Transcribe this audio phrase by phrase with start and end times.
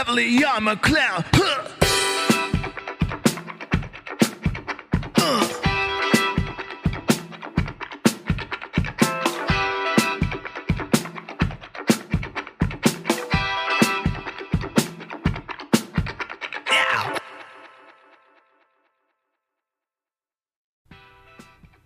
[0.00, 1.24] heavily, I'm a clown.
[1.34, 1.79] Huh.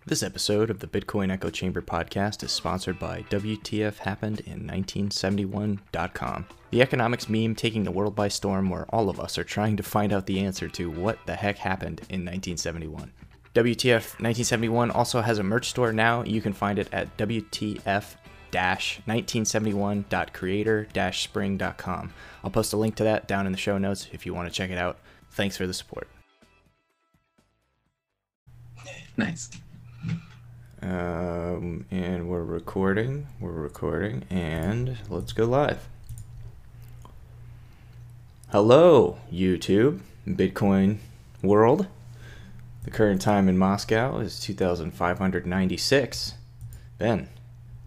[0.07, 6.45] This episode of the Bitcoin Echo Chamber podcast is sponsored by WTF Happened in 1971.com,
[6.69, 9.83] the economics meme taking the world by storm where all of us are trying to
[9.83, 13.11] find out the answer to what the heck happened in 1971.
[13.55, 16.21] WTF 1971 also has a merch store now.
[16.21, 18.05] You can find it at WTF
[18.53, 22.13] 1971.creator spring.com.
[22.43, 24.53] I'll post a link to that down in the show notes if you want to
[24.53, 24.99] check it out.
[25.31, 26.07] Thanks for the support.
[29.17, 29.49] Nice.
[30.85, 33.25] Um, and we're recording.
[33.39, 35.87] We're recording, and let's go live.
[38.51, 40.97] Hello, YouTube, Bitcoin
[41.41, 41.87] world.
[42.83, 46.33] The current time in Moscow is 2596.
[46.99, 47.29] Ben,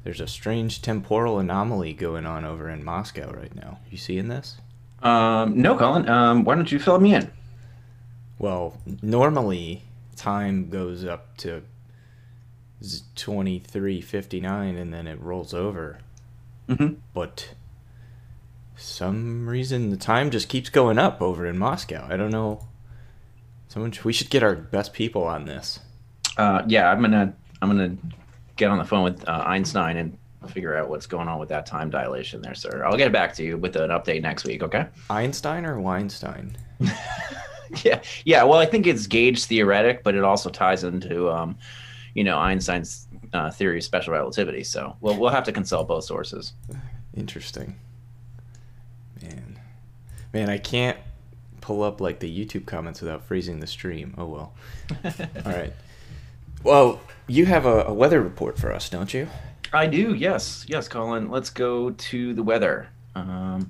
[0.02, 3.78] there's a strange temporal anomaly going on over in Moscow right now.
[3.92, 4.56] You seeing this?
[5.04, 6.08] Um, no, Colin.
[6.08, 7.30] Um, why don't you fill me in?
[8.40, 9.84] Well, normally
[10.16, 11.62] time goes up to
[12.80, 15.98] 2359 and then it rolls over.
[16.68, 16.94] Mm-hmm.
[17.14, 17.54] But
[18.76, 22.06] some reason the time just keeps going up over in Moscow.
[22.08, 22.66] I don't know.
[23.68, 25.80] Someone we should get our best people on this.
[26.36, 27.96] Uh, yeah, I'm gonna I'm gonna
[28.56, 30.16] get on the phone with uh, Einstein and
[30.48, 32.84] figure out what's going on with that time dilation there, sir.
[32.84, 34.62] I'll get back to you with an update next week.
[34.62, 34.86] Okay?
[35.10, 36.56] Einstein or Weinstein?
[37.84, 38.42] yeah, yeah.
[38.44, 41.56] Well, I think it's gauge theoretic, but it also ties into um,
[42.18, 44.64] you know Einstein's uh, theory of special relativity.
[44.64, 46.52] So we'll we'll have to consult both sources.
[47.14, 47.76] Interesting.
[49.22, 49.60] Man,
[50.32, 50.98] man, I can't
[51.60, 54.14] pull up like the YouTube comments without freezing the stream.
[54.18, 54.54] Oh well.
[55.46, 55.72] All right.
[56.64, 59.28] Well, you have a, a weather report for us, don't you?
[59.72, 60.14] I do.
[60.14, 61.30] Yes, yes, Colin.
[61.30, 62.88] Let's go to the weather.
[63.14, 63.68] Um,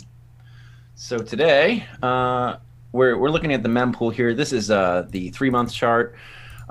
[0.95, 2.57] so today, uh,
[2.93, 4.33] we're we're looking at the mempool here.
[4.33, 6.17] This is uh, the three month chart.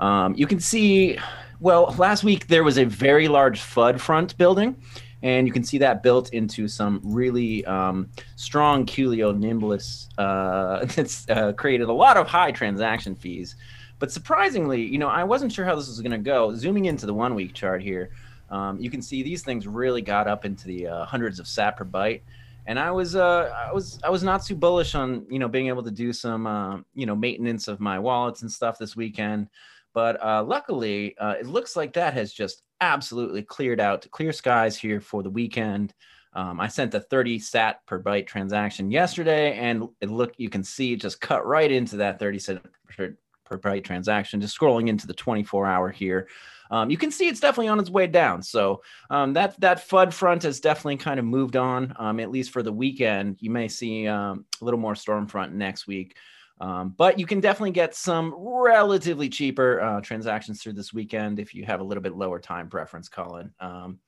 [0.00, 1.18] Um, you can see
[1.60, 4.76] well, last week there was a very large FUD front building,
[5.22, 11.52] and you can see that built into some really um, strong cumulonimbus uh, that's uh,
[11.52, 13.56] created a lot of high transaction fees.
[13.98, 16.54] But surprisingly, you know, I wasn't sure how this was going to go.
[16.54, 18.10] Zooming into the one week chart here,
[18.50, 21.76] um, you can see these things really got up into the uh, hundreds of sat
[21.76, 22.20] per byte.
[22.66, 25.68] And I was, uh, I was, I was not too bullish on, you know, being
[25.68, 29.48] able to do some, uh, you know, maintenance of my wallets and stuff this weekend.
[29.94, 34.32] But uh, luckily, uh, it looks like that has just absolutely cleared out to clear
[34.32, 35.94] skies here for the weekend.
[36.34, 40.62] Um, I sent a 30 sat per byte transaction yesterday, and it look you can
[40.62, 42.62] see just cut right into that 30 sat
[42.96, 44.40] per, per byte transaction.
[44.40, 46.28] Just scrolling into the 24 hour here,
[46.70, 48.42] um, you can see it's definitely on its way down.
[48.42, 52.50] So um, that that FUD front has definitely kind of moved on, um, at least
[52.50, 53.38] for the weekend.
[53.40, 56.16] You may see um, a little more storm front next week.
[56.60, 61.54] Um, but you can definitely get some relatively cheaper uh, transactions through this weekend if
[61.54, 63.52] you have a little bit lower time preference, Colin.
[63.60, 63.98] Um,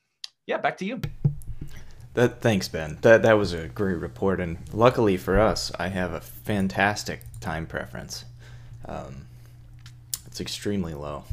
[0.47, 1.01] yeah, back to you.
[2.15, 2.99] That thanks, Ben.
[3.03, 7.67] That that was a great report, and luckily for us, I have a fantastic time
[7.67, 8.25] preference.
[8.85, 9.27] Um,
[10.27, 11.25] it's extremely low.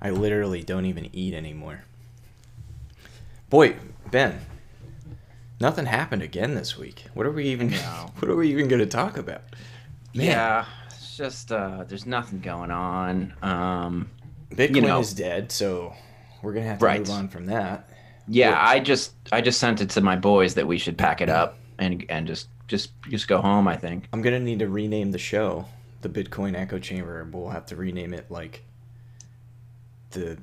[0.00, 1.84] I literally don't even eat anymore.
[3.50, 3.76] Boy,
[4.10, 4.40] Ben,
[5.60, 7.04] nothing happened again this week.
[7.14, 7.70] What are we even?
[7.70, 8.10] No.
[8.18, 9.42] What are we even going to talk about?
[10.14, 13.34] Man, Yeah, it's just uh, there's nothing going on.
[13.42, 14.10] Um,
[14.50, 15.00] Bitcoin you know.
[15.00, 15.94] is dead, so
[16.42, 17.00] we're gonna have to Right.
[17.00, 17.88] move on from that.
[18.28, 21.28] yeah, I just I just sent it to my boys that we should pack it
[21.28, 23.66] up and and just just just go home.
[23.66, 24.08] I think.
[24.12, 25.66] I'm gonna need to rename the show
[26.02, 27.26] the Bitcoin Echo Chamber.
[27.32, 28.62] We'll have to rename it like
[30.12, 30.38] the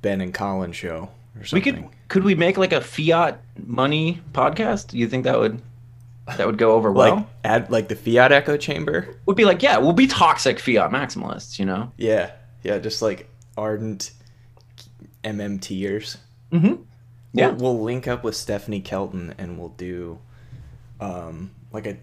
[0.00, 1.10] Ben and Colin show
[1.52, 4.88] We could could we make like a fiat money podcast?
[4.88, 5.62] Do you think that would
[6.26, 7.16] that would go over well?
[7.16, 9.16] like add like the Fiat Echo Chamber.
[9.26, 11.90] would be like, yeah, we'll be toxic fiat maximalists, you know?
[11.96, 12.32] Yeah,
[12.62, 14.12] yeah, just like ardent
[15.24, 16.18] MMTers.
[16.52, 16.82] Mm-hmm.
[17.32, 17.48] Yeah.
[17.50, 20.18] We'll, we'll link up with Stephanie Kelton and we'll do
[21.00, 21.96] um like a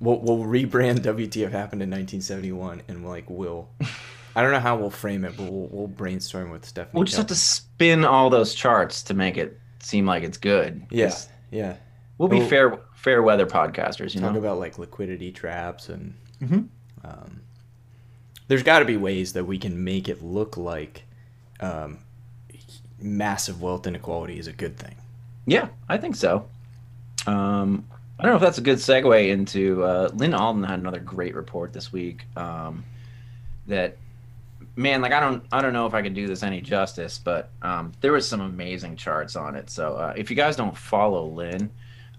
[0.00, 3.68] we'll we'll rebrand WTF happened in 1971 and like we'll
[4.34, 6.92] I don't know how we'll frame it, but we'll, we'll brainstorm with Stephanie.
[6.94, 10.86] We'll just have to spin all those charts to make it seem like it's good.
[10.90, 11.14] Yeah,
[11.50, 11.76] yeah.
[12.18, 14.38] We'll be We'll- fair fair weather podcasters, you Talk know?
[14.38, 16.68] about like liquidity traps and Mhm.
[17.04, 17.40] um,
[18.46, 21.02] there's got to be ways that we can make it look like
[21.60, 21.98] um,
[23.00, 24.94] massive wealth inequality is a good thing.
[25.46, 26.48] Yeah, I think so.
[27.26, 27.86] Um,
[28.18, 31.34] I don't know if that's a good segue into uh, Lyn Alden had another great
[31.34, 32.24] report this week.
[32.36, 32.84] Um,
[33.66, 33.96] that
[34.76, 37.50] man, like I don't I don't know if I could do this any justice, but
[37.62, 39.70] um, there was some amazing charts on it.
[39.70, 41.70] So uh, if you guys don't follow Lyn,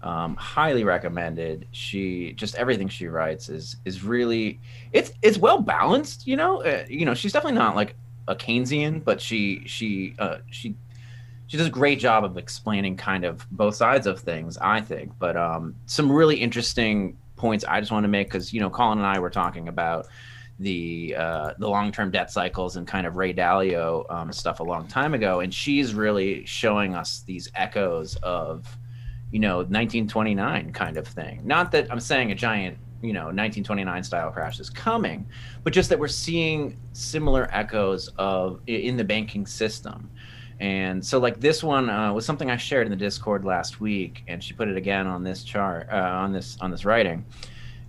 [0.02, 1.66] um, highly recommended.
[1.72, 4.60] She just everything she writes is is really
[4.92, 6.26] it's it's well balanced.
[6.26, 7.96] You know, uh, you know she's definitely not like
[8.28, 10.76] a Keynesian, but she she uh, she
[11.46, 14.58] she does a great job of explaining kind of both sides of things.
[14.58, 18.60] I think, but um, some really interesting points I just want to make because you
[18.60, 20.06] know Colin and I were talking about
[20.64, 24.62] the uh, the long term debt cycles and kind of Ray Dalio um, stuff a
[24.62, 28.76] long time ago, and she's really showing us these echoes of
[29.30, 31.42] you know 1929 kind of thing.
[31.44, 35.26] Not that I'm saying a giant you know 1929 style crash is coming,
[35.62, 40.10] but just that we're seeing similar echoes of in the banking system.
[40.60, 44.24] And so, like this one uh, was something I shared in the Discord last week,
[44.28, 47.26] and she put it again on this chart, uh, on this on this writing.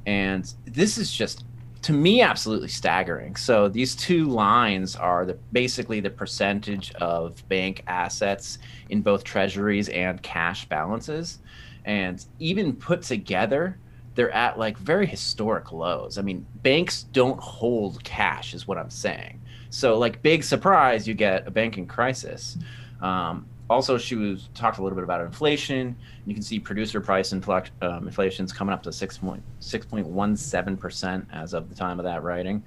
[0.05, 1.45] And this is just
[1.85, 3.35] to me absolutely staggering.
[3.35, 8.57] So these two lines are the basically the percentage of bank assets
[8.89, 11.37] in both treasuries and cash balances.
[11.85, 13.77] And even put together,
[14.15, 16.17] they're at like very historic lows.
[16.17, 19.39] I mean, banks don't hold cash is what I'm saying.
[19.69, 22.57] So like big surprise, you get a banking crisis.
[22.99, 25.95] Um, also, she was talked a little bit about inflation.
[26.25, 27.41] You can see producer price um,
[27.81, 32.63] inflation is coming up to 6.17 percent as of the time of that writing.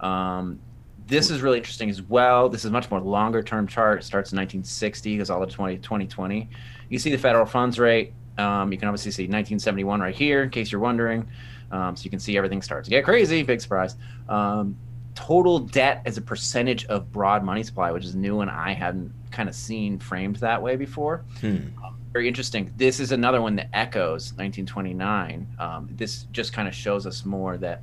[0.00, 0.58] Um,
[1.06, 2.48] this is really interesting as well.
[2.48, 4.00] This is much more longer term chart.
[4.00, 6.48] It starts in 1960, goes all the 20, 2020.
[6.88, 8.12] You see the federal funds rate.
[8.38, 11.28] Um, you can obviously see 1971 right here, in case you're wondering.
[11.70, 13.42] Um, so you can see everything starts to get crazy.
[13.42, 13.96] Big surprise.
[15.14, 19.12] Total debt as a percentage of broad money supply, which is new and I hadn't
[19.30, 21.24] kind of seen framed that way before.
[21.40, 21.56] Hmm.
[21.84, 22.72] Um, very interesting.
[22.76, 25.46] This is another one that echoes 1929.
[25.58, 27.82] Um, this just kind of shows us more that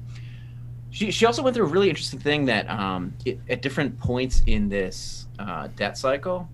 [0.92, 4.42] she, she also went through a really interesting thing that um, it, at different points
[4.46, 6.48] in this uh, debt cycle,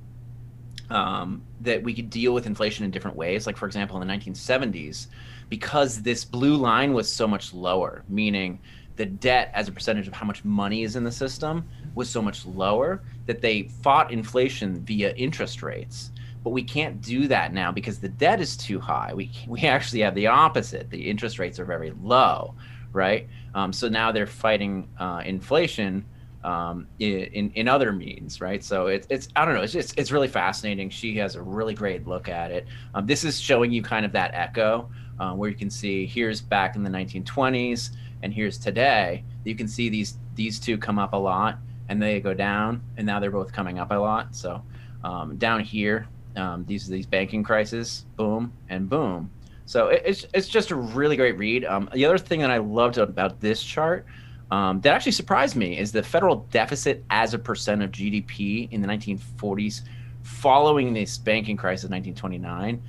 [0.89, 3.47] um, that we could deal with inflation in different ways.
[3.47, 5.07] Like, for example, in the 1970s,
[5.49, 8.59] because this blue line was so much lower, meaning
[8.95, 12.21] the debt as a percentage of how much money is in the system was so
[12.21, 16.11] much lower that they fought inflation via interest rates.
[16.43, 19.13] But we can't do that now because the debt is too high.
[19.13, 20.89] We we actually have the opposite.
[20.89, 22.53] The interest rates are very low,
[22.93, 23.27] right?
[23.55, 26.05] Um, so now they're fighting uh, inflation
[26.43, 28.63] um, in, in other means, right?
[28.63, 29.61] So it's it's I don't know.
[29.61, 30.91] It's just it's really fascinating.
[30.91, 32.67] She has a really great look at it.
[32.93, 34.87] Um, this is showing you kind of that echo
[35.19, 37.89] uh, where you can see here's back in the 1920s
[38.23, 39.23] and here's today.
[39.43, 41.59] You can see these these two come up a lot
[41.89, 44.35] and they go down, and now they're both coming up a lot.
[44.35, 44.63] So
[45.03, 49.29] um, down here, um, these these banking crises, boom and boom.
[49.65, 51.65] So it, it's it's just a really great read.
[51.65, 54.05] Um, the other thing that I loved about this chart
[54.51, 58.81] um, that actually surprised me is the federal deficit as a percent of GDP in
[58.81, 59.81] the 1940s,
[60.21, 62.81] following this banking crisis, 1929,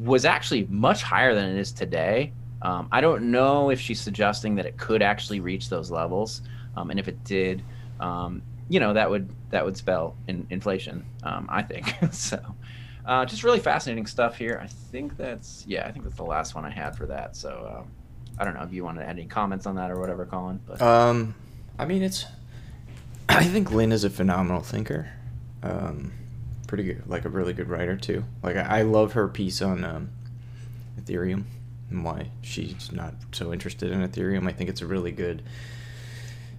[0.00, 2.32] was actually much higher than it is today.
[2.62, 6.42] Um, I don't know if she's suggesting that it could actually reach those levels,
[6.76, 7.62] um, and if it did,
[8.00, 11.04] um, you know that would that would spell in, inflation.
[11.22, 12.40] Um, I think so.
[13.04, 14.60] Uh, just really fascinating stuff here.
[14.60, 15.86] I think that's yeah.
[15.86, 17.36] I think that's the last one I had for that.
[17.36, 17.84] So uh,
[18.40, 20.60] I don't know if you want to add any comments on that or whatever, Colin.
[20.66, 21.34] But um,
[21.78, 22.26] I mean it's.
[23.28, 25.08] I think Lyn is a phenomenal thinker.
[25.62, 26.12] Um,
[26.66, 28.24] pretty good, like a really good writer too.
[28.42, 30.10] Like I, I love her piece on um,
[31.00, 31.44] Ethereum
[31.90, 34.48] why she's not so interested in Ethereum.
[34.48, 35.42] I think it's a really good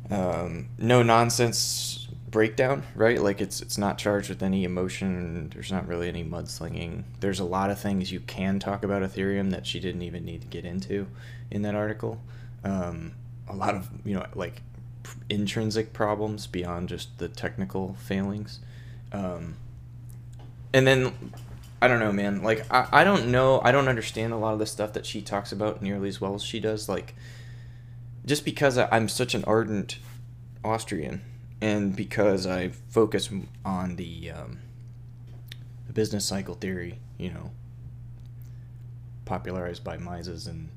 [0.09, 3.21] um, no nonsense breakdown, right?
[3.21, 5.49] Like it's it's not charged with any emotion.
[5.53, 7.03] There's not really any mudslinging.
[7.19, 10.41] There's a lot of things you can talk about Ethereum that she didn't even need
[10.41, 11.07] to get into
[11.51, 12.21] in that article.
[12.63, 13.13] Um,
[13.47, 14.61] a lot of you know like
[15.29, 18.59] intrinsic problems beyond just the technical failings.
[19.11, 19.55] Um,
[20.73, 21.13] and then
[21.81, 22.41] I don't know, man.
[22.41, 23.61] Like I, I don't know.
[23.63, 26.33] I don't understand a lot of the stuff that she talks about nearly as well
[26.33, 26.89] as she does.
[26.89, 27.15] Like
[28.25, 29.99] just because I'm such an ardent
[30.63, 31.21] Austrian,
[31.61, 33.29] and because I focus
[33.63, 34.59] on the um,
[35.87, 37.51] the business cycle theory, you know,
[39.25, 40.69] popularized by Mises, and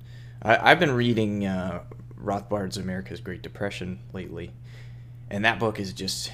[0.42, 1.82] I, have been reading uh,
[2.16, 4.52] Rothbard's America's Great Depression lately,
[5.30, 6.30] and that book is just.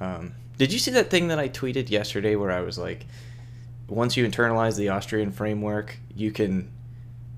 [0.00, 3.06] Um, did you see that thing that I tweeted yesterday where I was like,
[3.94, 6.70] once you internalize the Austrian framework, you can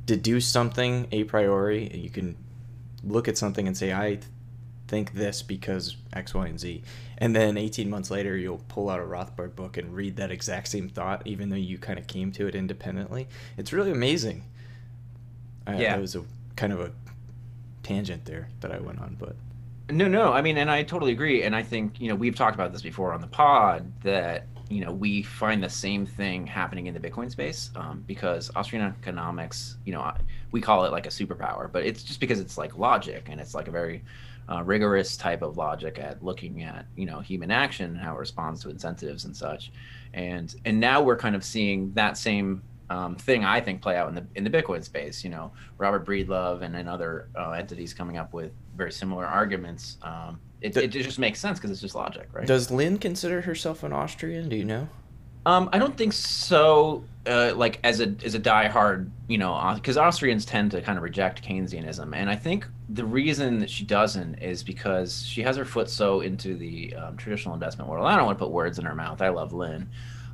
[0.07, 2.37] deduce something a priori, you can
[3.03, 4.19] look at something and say, I
[4.89, 6.83] think this because X, Y, and Z.
[7.19, 10.69] And then 18 months later, you'll pull out a Rothbard book and read that exact
[10.69, 13.29] same thought, even though you kind of came to it independently.
[13.57, 14.45] It's really amazing.
[15.67, 15.95] I, Yeah.
[15.95, 16.23] that was a
[16.57, 16.91] kind of a
[17.83, 19.37] tangent there that I went on, but
[19.91, 20.33] No, no.
[20.33, 21.43] I mean, and I totally agree.
[21.43, 24.85] And I think you know we've talked about this before on the pod that you
[24.85, 29.77] know we find the same thing happening in the Bitcoin space um, because Austrian economics,
[29.85, 30.13] you know,
[30.53, 33.55] we call it like a superpower, but it's just because it's like logic and it's
[33.55, 34.03] like a very
[34.51, 38.19] uh, rigorous type of logic at looking at you know human action and how it
[38.19, 39.73] responds to incentives and such.
[40.13, 44.09] And and now we're kind of seeing that same um, thing I think play out
[44.09, 45.25] in the in the Bitcoin space.
[45.25, 49.99] You know, Robert Breedlove and, and other uh, entities coming up with very similar arguments.
[50.03, 52.47] Um, it, The- it just makes sense because it's just logic, right?
[52.47, 54.49] does Lyn consider herself an Austrian?
[54.49, 54.89] Do you know?
[55.47, 57.05] Um, I don't think so.
[57.27, 61.03] Uh, like as a as a diehard, you know, because Austrians tend to kind of
[61.05, 65.65] reject Keynesianism, and I think the reason that she doesn't is because she has her
[65.65, 68.07] foot so into the um, traditional investment world.
[68.07, 69.21] I don't want to put words in her mouth.
[69.23, 69.89] I love Lyn.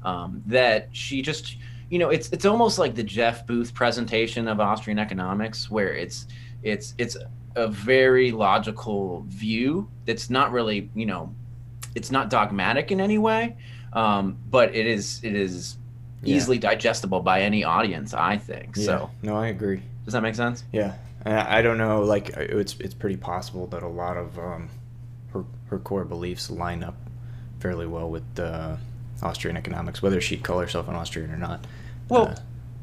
[0.04, 1.56] Um, that she just,
[1.90, 6.26] you know, it's it's almost like the Jeff Booth presentation of Austrian economics, where it's
[6.62, 7.16] it's it's
[7.56, 11.34] a very logical view that's not really, you know,
[11.94, 13.56] it's not dogmatic in any way
[13.92, 15.76] um, but it is it is
[16.22, 16.36] Yeah.
[16.36, 19.82] easily digestible by any audience i think so no, I agree.
[20.04, 22.02] does that make sense Yeah, and I don't know.
[22.04, 24.68] Like, it's it's pretty possible that a lot of um,
[25.32, 26.94] her her core beliefs line up
[27.58, 28.76] fairly well with uh,
[29.22, 31.66] Austrian economics, whether she'd call herself an Austrian or not.
[32.08, 32.36] well Uh,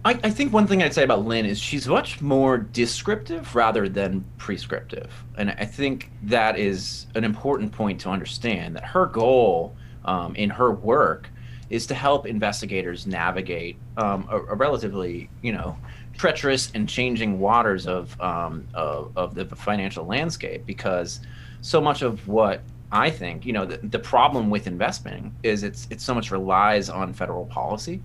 [0.07, 3.89] I, I think one thing i'd say about lyn is she's much more descriptive rather
[3.89, 9.75] than prescriptive and i think that is an important point to understand that her goal
[10.05, 11.29] um, in her work
[11.69, 15.75] is to help investigators navigate um, a, a relatively you know
[16.17, 21.19] treacherous and changing waters of, um, of of the financial landscape because
[21.61, 22.61] so much of what
[22.91, 26.89] I think you know the, the problem with investing is it's it so much relies
[26.89, 28.01] on federal policy.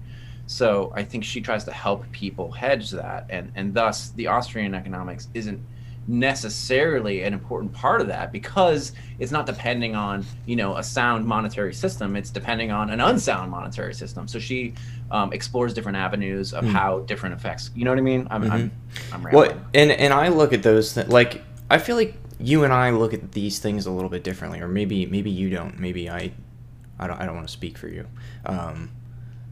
[0.47, 4.75] So I think she tries to help people hedge that, and and thus the Austrian
[4.75, 5.61] economics isn't
[6.09, 11.25] necessarily an important part of that because it's not depending on you know a sound
[11.25, 14.75] monetary system it's depending on an unsound monetary system so she
[15.13, 16.71] um, explores different avenues of Hmm.
[16.71, 18.73] how different effects you know what i mean i'm i'm,
[19.13, 19.45] I'm Well,
[19.75, 23.15] and and I look at those th- like I feel like you and I look
[23.15, 25.79] at these things a little bit differently, or maybe maybe you don't.
[25.79, 26.33] Maybe I,
[26.99, 28.07] I don't I don't want to speak for you.
[28.45, 28.91] Um,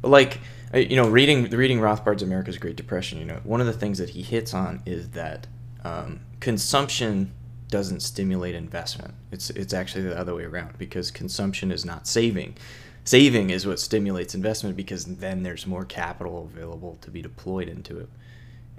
[0.02, 0.40] but like
[0.74, 4.10] you know, reading reading Rothbard's America's Great Depression, you know, one of the things that
[4.10, 5.46] he hits on is that
[5.84, 7.32] um, consumption
[7.68, 9.14] doesn't stimulate investment.
[9.30, 12.56] It's it's actually the other way around because consumption is not saving.
[13.04, 17.98] Saving is what stimulates investment because then there's more capital available to be deployed into
[17.98, 18.08] it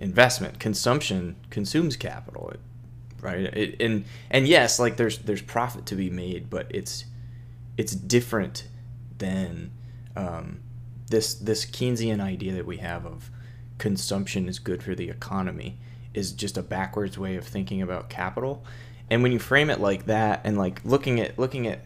[0.02, 2.52] investment consumption consumes capital
[3.22, 7.06] right it, and and yes like there's there's profit to be made but it's
[7.78, 8.68] it's different
[9.20, 9.72] than
[10.16, 10.60] um,
[11.12, 13.30] this this Keynesian idea that we have of
[13.78, 15.78] consumption is good for the economy
[16.14, 18.64] is just a backwards way of thinking about capital
[19.10, 21.82] and when you frame it like that and like looking at looking at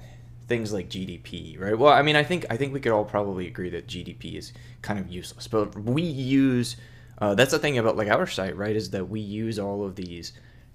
[0.47, 3.47] things like GDP right well I mean I think I think we could all probably
[3.47, 4.51] agree that GDP is
[4.81, 6.75] kind of useless but we use
[7.17, 8.75] uh, that's the thing about like our site, right?
[8.75, 10.33] Is that we use all of these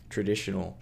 [0.09, 0.79] traditional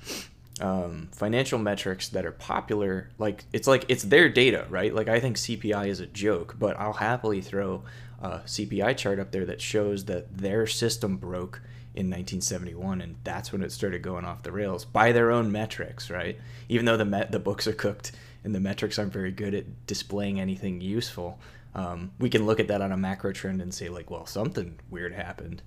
[0.61, 3.11] um, financial metrics that are popular.
[3.19, 4.95] Like it's like it's their data, right?
[4.95, 7.83] Like I think CPI is a joke, but I'll happily throw
[8.21, 11.61] a CPI chart up there that shows that their system broke
[11.95, 16.11] in 1971, and that's when it started going off the rails by their own metrics,
[16.11, 16.39] right?
[16.69, 18.13] Even though the met the books are cooked
[18.45, 21.39] and the metrics aren't very good at displaying anything useful
[21.75, 24.79] um, we can look at that on a macro trend and say like, well, something
[24.91, 25.63] weird happened.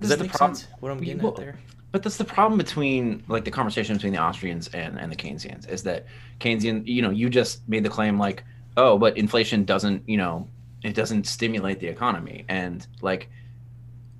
[0.00, 0.66] Does This that is the make sense?
[0.80, 1.58] What I'm getting well, at there?
[1.98, 5.68] But that's the problem between like the conversation between the Austrians and, and the Keynesians
[5.68, 6.06] is that
[6.38, 8.44] Keynesian, you know, you just made the claim like,
[8.76, 10.46] oh, but inflation doesn't, you know,
[10.84, 12.44] it doesn't stimulate the economy.
[12.48, 13.28] And like,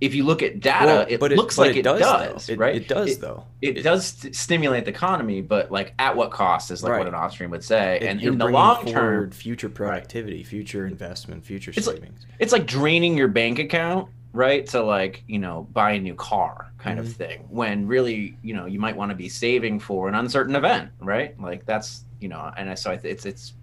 [0.01, 2.53] if you look at data, Well, it but looks but like it does, though.
[2.53, 2.75] It- right?
[2.75, 3.45] It, does It, though.
[3.63, 6.99] it does st- stimulate the economy, but like at what cost is like Right.
[6.99, 7.99] what an Austrian would say.
[8.01, 12.27] It- and in the long term, future productivity, future investment, future It's like- savings.
[12.41, 16.71] it's like draining your bank account right to like you know buy a new car
[16.79, 17.13] kind of Mhm.
[17.13, 20.91] thing when really you know you might want to be saving for an uncertain event
[21.01, 23.55] right like that's you know and I, so I, th- it's it's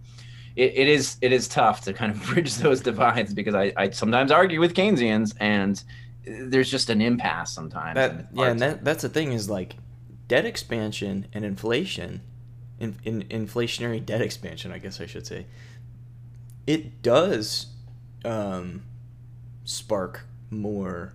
[0.55, 3.89] it, it is it is tough to kind of bridge those divides because I, I
[3.91, 5.81] sometimes argue with keynesians and
[6.25, 9.75] there's just an impasse sometimes that it's yeah, and that that's the thing is like
[10.27, 12.22] debt expansion and inflation,
[12.79, 15.45] in, in inflationary debt expansion, I guess I should say.
[16.65, 17.67] It does
[18.24, 18.81] um,
[19.65, 21.14] spark more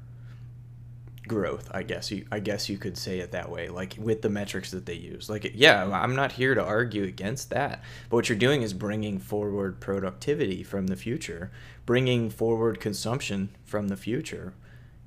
[1.27, 1.71] growth.
[1.73, 3.69] I guess you I guess you could say it that way.
[3.69, 5.31] Like with the metrics that they use.
[5.31, 7.83] Like yeah, I'm not here to argue against that.
[8.09, 11.51] But what you're doing is bringing forward productivity from the future,
[11.87, 14.55] bringing forward consumption from the future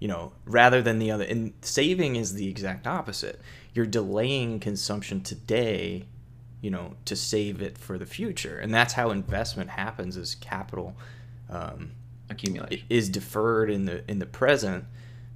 [0.03, 1.23] you know, rather than the other.
[1.23, 3.39] And saving is the exact opposite.
[3.73, 6.07] You're delaying consumption today,
[6.59, 8.59] you know, to save it for the future.
[8.59, 10.97] And that's how investment happens as capital
[11.49, 11.91] um,
[12.33, 12.85] Accumulation.
[12.89, 14.85] is deferred in the in the present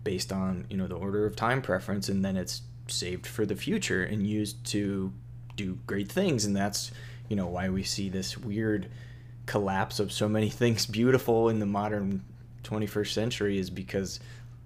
[0.03, 3.55] based on you know the order of time preference and then it's saved for the
[3.55, 5.11] future and used to
[5.55, 6.45] do great things.
[6.45, 6.91] And that's
[7.29, 8.89] you know why we see this weird
[9.45, 12.23] collapse of so many things beautiful in the modern
[12.63, 14.19] 21st century is because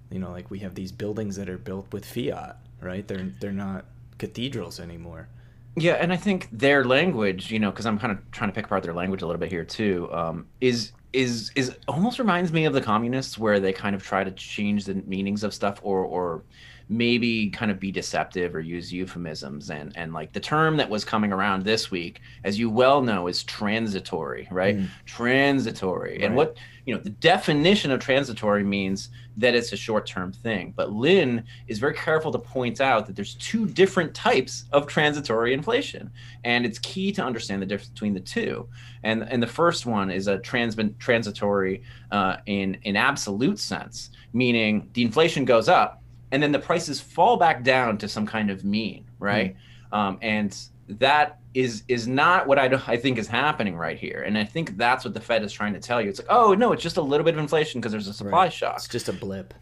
[0.09, 3.07] you know like we have these buildings that are built with fiat right?
[3.07, 3.85] They're they're not
[4.17, 5.29] cathedrals anymore.
[5.75, 8.65] Yeah, and I think their language, you know, because I'm kind of trying to pick
[8.65, 12.65] apart their language a little bit here too, um, is is is almost reminds me
[12.65, 16.03] of the communists, where they kind of try to change the meanings of stuff, or
[16.05, 16.43] or
[16.91, 21.05] maybe kind of be deceptive or use euphemisms, and and like the term that was
[21.05, 24.75] coming around this week, as you well know, is transitory, right?
[25.05, 30.73] Transitory, and what you know, the definition of transitory means that it's a short-term thing.
[30.75, 35.53] But Lyn is very careful to point out that there's two different types of transitory
[35.53, 36.11] inflation,
[36.43, 38.67] and it's key to understand the difference between the two.
[39.03, 44.89] And and the first one is a trans- transitory uh, in in absolute sense, meaning
[44.93, 46.00] the inflation goes up,
[46.31, 49.55] and then the prices fall back down to some kind of mean, right?
[49.91, 50.57] Um, and
[50.87, 54.23] that is is not what I, I think is happening right here.
[54.25, 56.09] And I think that's what the Fed is trying to tell you.
[56.09, 58.43] It's like, oh no, it's just a little bit of inflation because there's a supply
[58.43, 58.53] Right.
[58.53, 58.77] shock.
[58.77, 59.53] it's just a blip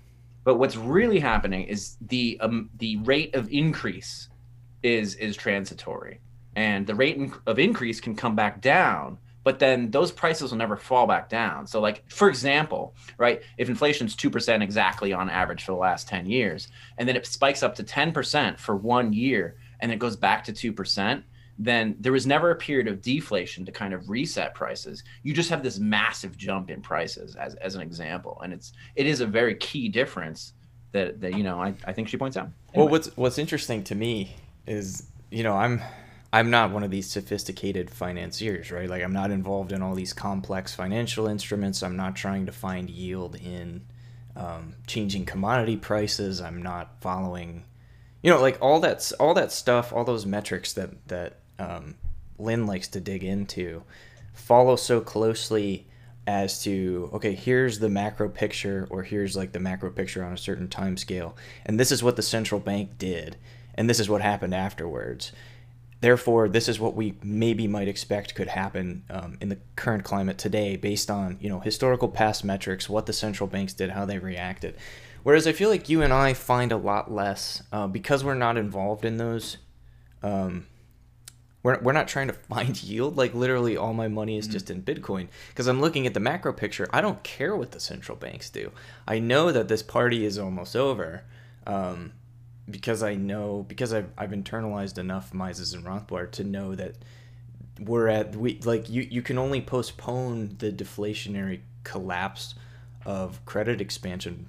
[0.43, 4.29] But what's really happening is the um, the rate of increase
[4.83, 6.19] is is transitory,
[6.55, 9.17] and the rate in- of increase can come back down.
[9.43, 11.65] But then those prices will never fall back down.
[11.65, 16.07] So, like for example, right, if inflation's two percent exactly on average for the last
[16.07, 16.67] ten years,
[16.97, 20.43] and then it spikes up to ten percent for one year, and it goes back
[20.43, 21.23] to two percent,
[21.57, 25.03] then there was never a period of deflation to kind of reset prices.
[25.23, 28.39] You just have this massive jump in prices as, as an example.
[28.43, 30.53] And it's it is a very key difference
[30.93, 32.49] that, that you know, I, I think she points out.
[32.73, 34.35] Well, what's what's interesting to me
[34.67, 35.81] is, you know, I'm
[36.31, 38.89] I'm not one of these sophisticated financiers, right?
[38.89, 41.81] Like I'm not involved in all these complex financial instruments.
[41.81, 43.85] I'm not trying to find yield in
[44.35, 46.39] um, changing commodity prices.
[46.39, 47.65] I'm not following,
[48.21, 51.95] you know, like all that's all that stuff, all those metrics that that um,
[52.37, 53.83] Lyn likes to dig into,
[54.33, 55.87] follow so closely
[56.27, 60.37] as to okay here's the macro picture or here's like the macro picture on a
[60.37, 63.35] certain time scale and this is what the central bank did
[63.73, 65.31] and this is what happened afterwards
[66.01, 70.37] therefore this is what we maybe might expect could happen um, in the current climate
[70.37, 74.19] today based on you know historical past metrics what the central banks did how they
[74.19, 74.75] reacted.
[75.23, 78.57] Whereas i feel like you and i find a lot less uh, because we're not
[78.57, 79.57] involved in those
[80.21, 80.67] um,
[81.61, 83.17] we're, we're not trying to find yield.
[83.17, 85.27] Like literally all my money is just in bitcoin.
[85.49, 88.71] Because i'm looking at the macro picture i don't care what the central banks do.
[89.07, 91.23] I know that this party is almost over
[91.67, 92.13] um,
[92.69, 96.95] because i know because I've, I've internalized enough mises and rothbard to know that
[97.79, 102.55] we're at we like you you can only postpone the deflationary collapse
[103.05, 104.47] of credit expansion.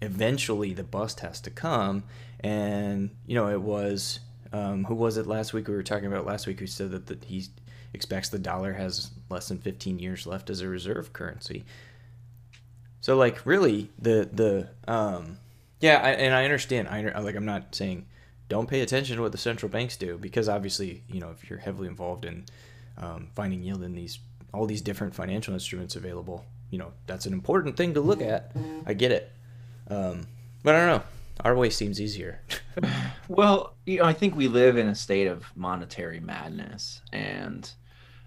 [0.00, 2.04] Eventually the bust has to come.
[2.40, 4.20] And you know it was
[4.52, 7.06] um, who was it last week we were talking about last week who said that,
[7.06, 7.46] that he
[7.94, 11.64] expects the dollar has less than 15 years left as a reserve currency?
[13.00, 15.38] So like really the the um
[15.82, 16.88] yeah I, and i understand.
[16.88, 18.06] I like I'm not saying
[18.48, 21.58] don't pay attention to what the central banks do because obviously you know if you're
[21.58, 22.46] heavily involved in
[22.96, 24.18] um, finding yield in these
[24.54, 28.50] all these different financial instruments available you know that's an important thing to look at.
[28.86, 29.30] I get it.
[29.88, 30.26] Um,
[30.64, 31.04] but i don't know.
[31.44, 32.40] Our way seems easier.
[33.28, 37.70] Well, you know, I think we live in a state of monetary madness, and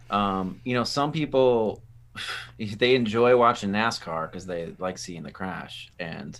[0.09, 1.83] um, you know, some people
[2.57, 6.39] they enjoy watching NASCAR because they like seeing the crash, and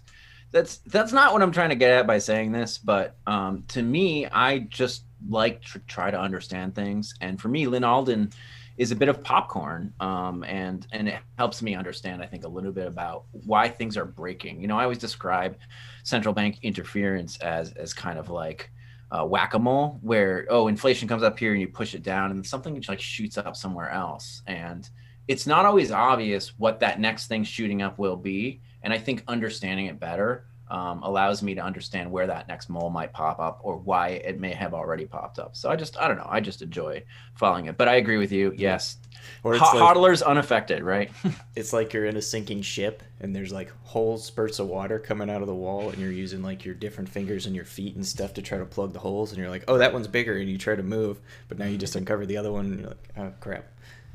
[0.51, 2.77] that's that's not what I'm trying to get at by saying this.
[2.77, 7.67] But um, to me, I just like to try to understand things, and for me,
[7.67, 8.31] Lyn Alden
[8.77, 12.47] is a bit of popcorn um, and and it helps me understand i think a
[12.47, 14.61] little bit about why things are breaking.
[14.61, 15.55] You know i always describe
[16.03, 18.69] central bank interference as as kind of like
[19.11, 22.75] uh, whack-a-mole where oh inflation comes up here and you push it down and something
[22.75, 24.41] just like shoots up somewhere else.
[24.47, 24.89] And
[25.27, 29.23] it's not always obvious what that next thing shooting up will be and i think
[29.27, 33.59] understanding it better um, allows me to understand where that next mole might pop up
[33.63, 35.55] or why it may have already popped up.
[35.55, 37.03] So i just i don't know i just enjoy
[37.35, 37.77] following it.
[37.77, 38.97] But i agree with you yes.
[39.43, 41.11] Or Ho- like, hodlers unaffected right?
[41.55, 45.29] It's like you're in a sinking ship and there's like whole spurts of water coming
[45.29, 48.05] out of the wall and you're using like your different fingers and your feet and
[48.05, 50.49] stuff to try to plug the holes and you're like oh that one's bigger and
[50.49, 53.09] you try to move but now you just uncover the other one and you're like
[53.17, 53.65] oh crap.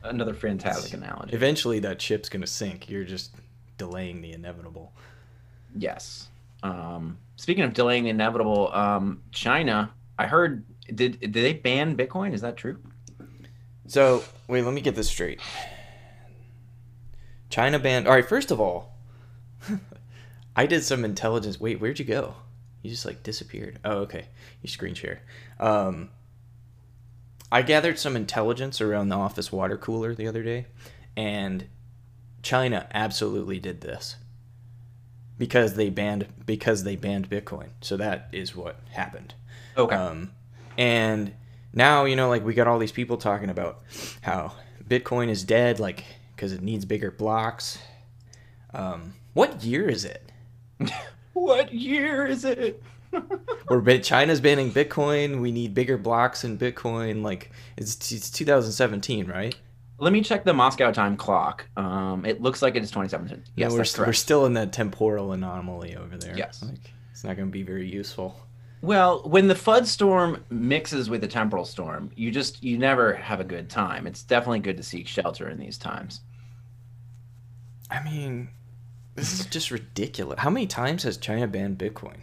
[0.02, 1.34] Another fantastic analogy.
[1.34, 2.88] eventually that ship's gonna sink.
[2.88, 3.34] You're just
[3.80, 4.92] delaying the inevitable
[5.76, 6.28] Yes.
[6.62, 10.64] Um, speaking of delaying the inevitable, um, China, I heard
[10.94, 12.34] did did they ban Bitcoin?
[12.34, 12.78] Is that true?
[13.86, 15.40] So wait, let me get this straight.
[17.48, 18.06] China banned.
[18.06, 18.94] All right, first of all,
[20.56, 21.60] I did some intelligence.
[21.60, 22.34] Wait, where'd you go?
[22.82, 23.78] You just like disappeared.
[23.84, 24.26] Oh, okay.
[24.62, 25.20] You screen share.
[25.58, 26.10] Um,
[27.52, 30.66] I gathered some intelligence around the office water cooler the other day,
[31.16, 31.66] and
[32.42, 34.16] China absolutely did this
[35.38, 37.68] because they banned because they banned Bitcoin.
[37.80, 39.34] So that is what happened.
[39.76, 39.96] Okay.
[39.96, 40.32] Um,
[40.76, 41.32] and
[41.72, 43.80] now you know, like we got all these people talking about
[44.22, 44.52] how
[44.86, 46.04] Bitcoin is dead, like
[46.36, 47.78] because it needs bigger blocks.
[48.72, 50.30] Um, what year is it?
[51.32, 52.82] what year is it?
[53.66, 57.22] Where Bit- China's banning Bitcoin, we need bigger blocks in Bitcoin.
[57.22, 59.54] Like it's it's 2017, right?
[60.00, 61.66] Let me check the Moscow time clock.
[61.76, 63.44] Um, it looks like it is 2017.
[63.54, 66.36] Yes, No, we're, st- we're still in that temporal anomaly over there.
[66.36, 66.62] Yes.
[66.62, 68.40] Like, it's not going to be very useful.
[68.82, 73.38] Well, when the FUD storm mixes with the temporal storm, you just you never have
[73.38, 74.06] a good time.
[74.06, 76.22] It's definitely good to seek shelter in these times.
[77.90, 78.48] I mean,
[79.16, 80.40] this is just ridiculous.
[80.40, 82.20] How many times has China banned Bitcoin?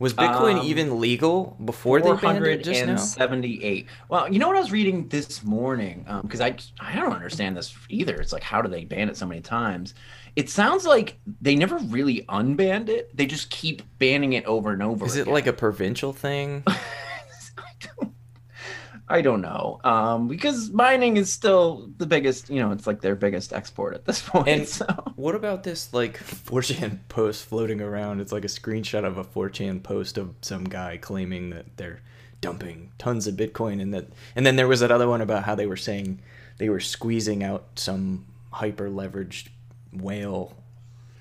[0.00, 2.96] Was Bitcoin Um, even legal before they banned it just now?
[2.96, 3.86] 478.
[4.08, 6.06] Well, you know what I was reading this morning?
[6.22, 8.16] Because I I don't understand this either.
[8.16, 9.92] It's like how do they ban it so many times?
[10.36, 13.14] It sounds like they never really unbanned it.
[13.14, 15.04] They just keep banning it over and over.
[15.04, 15.34] Is it again.
[15.34, 16.62] like a provincial thing?
[16.66, 16.76] I
[17.80, 18.14] don't,
[19.10, 19.80] I don't know.
[19.84, 22.48] Um, because mining is still the biggest.
[22.48, 24.48] You know, it's like their biggest export at this point.
[24.48, 24.86] And- so.
[25.16, 28.20] What about this like 4chan post floating around?
[28.20, 32.00] It's like a screenshot of a 4chan post of some guy claiming that they're
[32.40, 35.54] dumping tons of Bitcoin and that and then there was that other one about how
[35.54, 36.18] they were saying
[36.56, 39.48] they were squeezing out some hyper leveraged
[39.92, 40.56] whale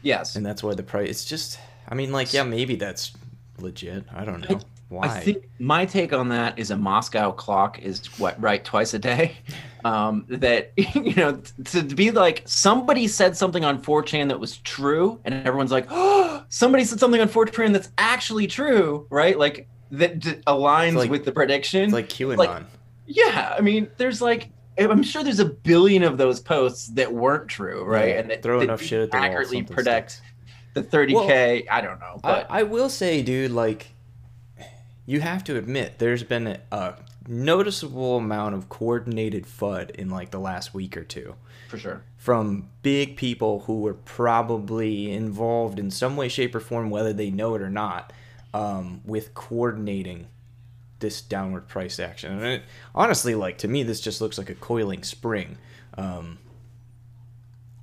[0.02, 0.38] Yes.
[0.38, 3.12] and that's why the price it's just I mean like yeah maybe that's
[3.60, 4.06] legit.
[4.16, 4.62] I don't know.
[4.90, 5.06] Why?
[5.06, 9.00] I think my take on that is a Moscow clock is what right twice a
[9.00, 9.38] day.
[9.86, 15.22] Um, that you know to be like somebody said something on 4chan that was true,
[15.24, 19.40] and everyone's like, oh, somebody said something on 4chan that's actually true, right?
[19.40, 21.84] Like that d- aligns like- with the prediction.
[21.84, 22.36] it's like QAnon.
[22.36, 22.64] like-
[23.06, 24.50] yeah, I mean, there's like.
[24.78, 28.10] I'm sure there's a billion of those posts that weren't true, right?
[28.10, 30.22] Yeah, and that, throw that enough shit at the accurately predict sticks.
[30.74, 31.68] the 30k.
[31.72, 33.88] I don't know, I, but I will say, dude, like,
[35.10, 36.96] you have to admit, there's been a,
[37.28, 41.36] noticeable amount of coordinated FUD in like the last week or two
[41.68, 42.02] for sure.
[42.18, 47.30] from big people who were probably involved in some way, shape, or form, whether they
[47.30, 48.12] know it or not,
[48.54, 50.28] um, with coordinating
[51.00, 52.32] this downward price action.
[52.34, 52.64] And it,
[52.96, 55.58] honestly, like to me, this just looks like a coiling spring.
[55.98, 56.40] Um,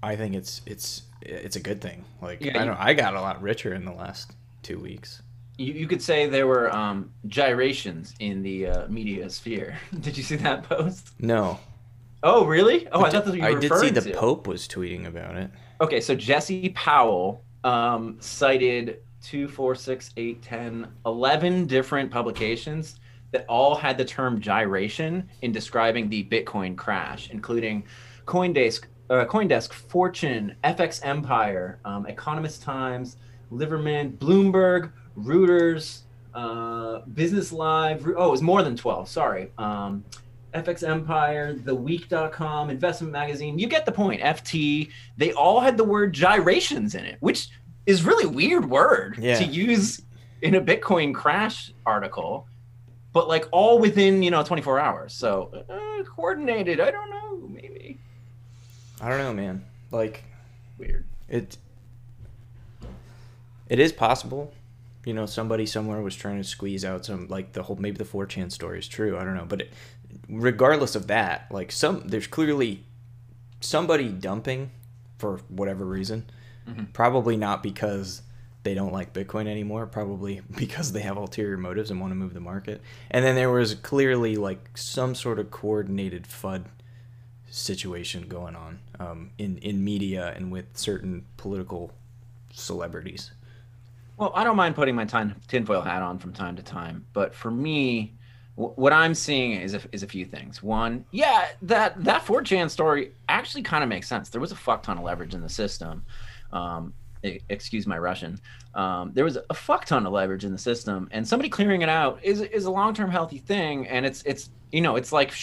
[0.03, 2.05] I think it's it's it's a good thing.
[2.21, 5.23] Like Yeah, I you- don't, I got a lot richer in the last two weeks.
[5.59, 9.79] You, you could say there were um, gyrations in the uh, media sphere.
[10.01, 11.13] Did you see that post?
[11.19, 11.59] No,
[12.23, 12.89] Oh, really?
[12.89, 14.13] Oh, I thought that's what you were I did see the to.
[14.15, 15.51] Pope was tweeting about it.
[15.81, 22.97] Okay, so Jesse Powell um, cited two, four, six, eight, 10, 11 different publications
[23.33, 27.85] that all had the term gyration in describing the Bitcoin crash, including
[28.25, 33.19] Coindesk, uh, Coindesk, Fortune, FX Empire, um, Economic Times,
[33.51, 36.01] Liverman, Bloomberg, Reuters,
[36.35, 38.07] uh, Business Live.
[38.17, 39.09] Oh, it was more than 12.
[39.09, 39.51] Sorry.
[39.59, 40.05] Um,
[40.55, 43.59] FX Empire, TheWeek.com, Investment Magazine.
[43.59, 44.21] You get the point.
[44.23, 44.91] FT.
[45.17, 47.49] They all had the word gyrations in it, which
[47.85, 49.39] is really weird word Yeah.
[49.39, 50.01] to use
[50.43, 52.47] in a Bitcoin crash article,
[53.13, 55.13] but like all within you know 24 hours.
[55.15, 56.81] So uh, coordinated.
[56.81, 57.49] I don't know.
[57.49, 57.99] Maybe
[59.01, 59.65] I don't know, man.
[59.91, 60.25] Like
[60.79, 61.05] weird.
[61.29, 61.57] it,
[63.69, 64.53] it is possible.
[65.07, 68.05] You know, somebody somewhere was trying to squeeze out some like the whole maybe the
[68.05, 69.17] 4chan story is true.
[69.17, 69.73] I don't know, but it,
[70.29, 72.85] regardless of that, like some there's clearly
[73.61, 74.71] somebody dumping
[75.19, 76.27] for whatever reason.
[76.69, 76.93] Mhm.
[76.93, 78.23] Probably not because
[78.65, 79.87] they don't like Bitcoin anymore.
[79.87, 82.83] Probably because they have ulterior motives and want to move the market.
[83.09, 86.65] And then there was clearly like some sort of coordinated FUD
[87.49, 91.93] situation going on um, in in media and with certain political
[92.53, 93.31] celebrities.
[94.17, 97.35] Well, I don't mind putting my tin, tinfoil hat on from time to time, but
[97.35, 98.15] for me,
[98.55, 100.63] what I'm seeing is a, is a few things.
[100.63, 104.31] One, yeah, that that 4chan story actually kind of makes sense.
[104.31, 106.03] There was a fuck ton of leverage in the system.
[106.53, 108.41] Um, excuse my Russian.
[108.75, 111.91] Um, there was a fuck ton of leverage in the system, and somebody clearing it
[111.91, 113.87] out is is a long term healthy thing.
[113.89, 115.35] And it's it's you know it's like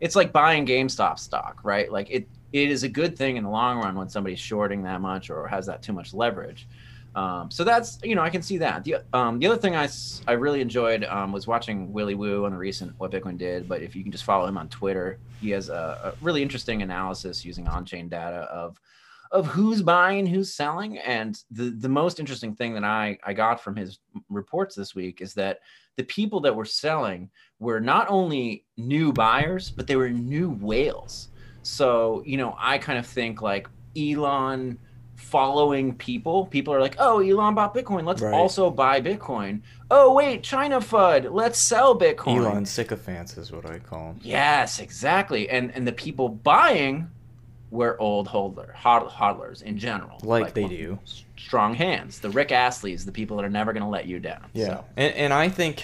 [0.00, 1.92] it's like buying GameStop stock, right?
[1.92, 5.00] Like it it is a good thing in the long run when somebody's shorting that
[5.00, 6.66] much or has that too much leverage.
[7.14, 8.84] Um, so that's you know I can see that.
[8.84, 9.88] The um, the other thing I,
[10.26, 13.68] I really enjoyed um, was watching Willy Woo on the recent What Bitcoin Did.
[13.68, 16.82] But if you can just follow him on Twitter, he has a, a really interesting
[16.82, 18.80] analysis using on-chain data of
[19.30, 23.62] of who's buying, who's selling, and the the most interesting thing that I I got
[23.62, 23.98] from his
[24.28, 25.60] reports this week is that
[25.96, 31.28] the people that were selling were not only new buyers, but they were new whales.
[31.62, 34.78] So you know I kind of think like Elon
[35.24, 36.46] following people.
[36.46, 38.04] People are like, oh, Elon bought Bitcoin.
[38.06, 38.34] Let's Right.
[38.34, 39.60] also buy Bitcoin.
[39.90, 41.32] Oh, wait, China FUD.
[41.32, 42.38] Let's sell Bitcoin.
[42.38, 44.20] Elon sycophants is what I call them.
[44.22, 45.48] Yes, exactly.
[45.48, 47.10] And and the people buying
[47.70, 50.20] were old hodler, hod- hodlers in general.
[50.22, 50.98] Like they do.
[51.36, 52.20] Strong hands.
[52.20, 54.46] The Rick Astleys, the people that are never going to let you down.
[54.52, 55.82] Yeah, So, and, and I think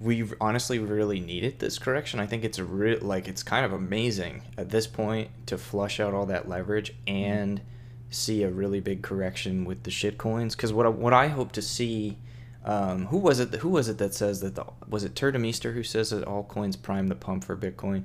[0.00, 2.20] we honestly really needed this correction.
[2.20, 6.00] I think it's a real like it's kind of amazing at this point to flush
[6.00, 7.68] out all that leverage and mm-hmm.
[8.10, 10.54] See a really big correction with the shit coins.
[10.56, 12.18] Because what I, what I hope to see,
[12.64, 13.54] um, who was it?
[13.56, 16.44] Who was it that says that the was it Tuur Demeester who says that all
[16.44, 18.04] coins prime the pump for Bitcoin?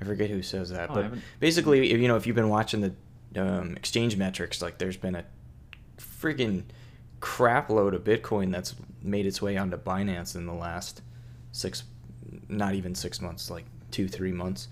[0.00, 2.80] I forget who says that, Oh, but basically, if, you know, if you've been watching
[2.80, 2.92] the
[3.40, 5.24] um, exchange metrics, like there's been a
[5.98, 6.64] freaking
[7.20, 11.02] crap load of Bitcoin that's made its way onto Binance in the last
[11.52, 11.84] six,
[12.48, 14.68] not even six months, like two, three months.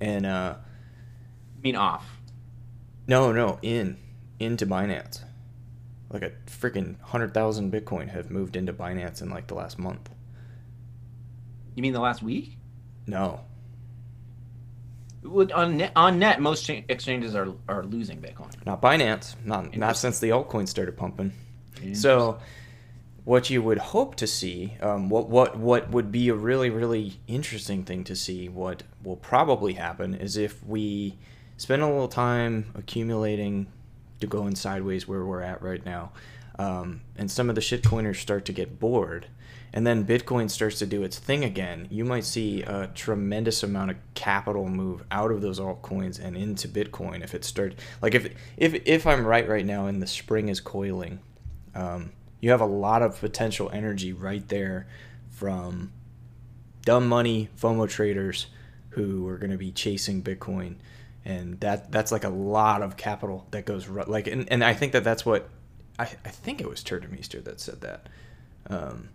[0.00, 2.04] And uh, I mean off.
[3.06, 3.96] no, no, in
[4.44, 5.22] into Binance,
[6.10, 10.10] like a freaking hundred thousand Bitcoin have moved into Binance in like the last month.
[11.74, 12.56] You mean the last week?
[13.06, 13.40] No,
[15.22, 18.52] Would- On net, on net, most cha- exchanges are are losing Bitcoin.
[18.66, 21.32] not Binance, not not since the altcoins started pumping.
[21.92, 22.38] So,
[23.24, 27.20] what you would hope to see, um, what what what would be a really really
[27.26, 31.18] interesting thing to see, what will probably happen is if we
[31.56, 33.66] spend a little time accumulating
[34.20, 36.12] to going sideways where we're at right now,
[36.58, 39.26] um, and some of the shitcoiners start to get bored,
[39.72, 43.90] and then Bitcoin starts to do its thing again, you might see a tremendous amount
[43.90, 48.32] of capital move out of those altcoins and into Bitcoin if it starts like if
[48.56, 51.18] if if I'm right right now and the spring is coiling
[51.74, 54.86] um, you have a lot of potential energy right there
[55.30, 55.92] from
[56.84, 58.46] dumb money FOMO traders
[58.90, 60.76] who are going to be chasing Bitcoin,
[61.24, 64.92] and that that's like a lot of capital that goes like, and, and I think
[64.92, 65.48] that that's what
[65.98, 68.08] I, I think it was Tuur Demeester that said that.
[68.68, 69.08] Um,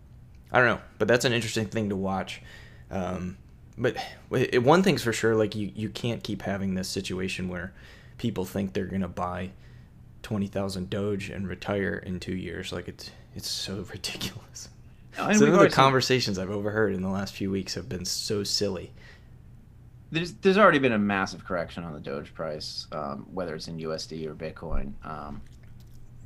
[0.51, 2.41] I don't know, but that's an interesting thing to watch.
[2.89, 3.37] Um,
[3.77, 3.95] but
[4.31, 7.73] it, one thing's for sure, like you you can't keep having this situation where
[8.17, 9.51] people think they're gonna buy
[10.23, 12.73] twenty thousand Doge and retire in two years.
[12.73, 14.69] Like it's it's so ridiculous.
[15.15, 18.93] Some of the conversations I've overheard in the last few weeks have been so silly.
[20.11, 23.77] There's there's already been a massive correction on the Doge price, um, whether it's in
[23.77, 24.93] USD or Bitcoin.
[25.05, 25.41] Um,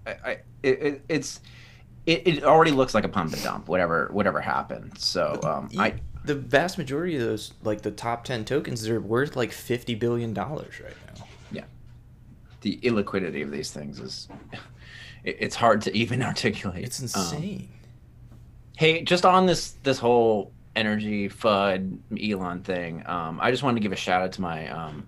[0.07, 0.31] I, I
[0.63, 1.39] it, it, it's
[2.05, 4.97] it, it already looks like a pump and dump, whatever whatever happened.
[4.97, 9.35] So um, I the vast majority of those, like the top ten tokens, they're worth
[9.35, 11.25] like fifty billion dollars right now.
[11.51, 11.63] yeah,
[12.61, 14.27] the illiquidity of these things is
[15.23, 16.83] it, it's hard to even articulate.
[16.85, 17.69] It's Um, insane.
[18.77, 23.81] Hey, just on this this whole energy FUD Elon thing, um, I just wanted to
[23.81, 25.07] give a shout out to my um,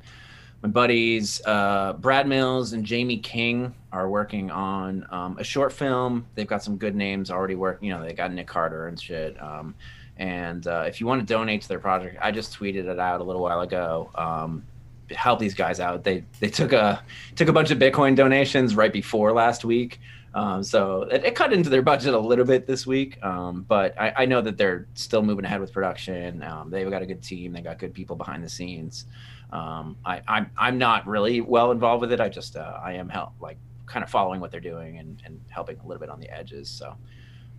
[0.62, 6.26] my buddies uh, Brad Mills and Jamie King are working on um, a short film.
[6.34, 7.88] They've got some good names already working.
[7.88, 9.42] You know, they got Nick Carter and shit.
[9.42, 9.76] Um,
[10.18, 13.22] and uh, if you want to donate to their project, I just tweeted it out
[13.22, 14.10] a little while ago.
[14.16, 14.64] Um,
[15.12, 16.04] help these guys out.
[16.04, 17.04] They they took a
[17.36, 20.00] took a bunch of Bitcoin donations right before last week.
[20.36, 24.00] Um, so it, it cut into their budget a little bit this week, um, but
[24.00, 26.44] I, I know that they're still moving ahead with production.
[26.44, 27.54] Um, they've got a good team.
[27.54, 29.06] They got good people behind the scenes.
[29.54, 32.20] Um, I, I'm I'm not really well involved with it.
[32.20, 35.40] I just uh, I am help like kind of following what they're doing and, and
[35.48, 36.70] helping a little bit on the edges.
[36.70, 36.98] So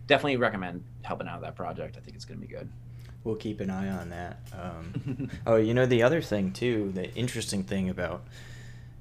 [0.06, 1.96] definitely recommend helping out with that project.
[1.96, 2.68] I think it's going to be good.
[3.24, 4.38] We'll keep an eye on that.
[4.52, 8.26] Um, oh, you know the other thing too, the interesting thing about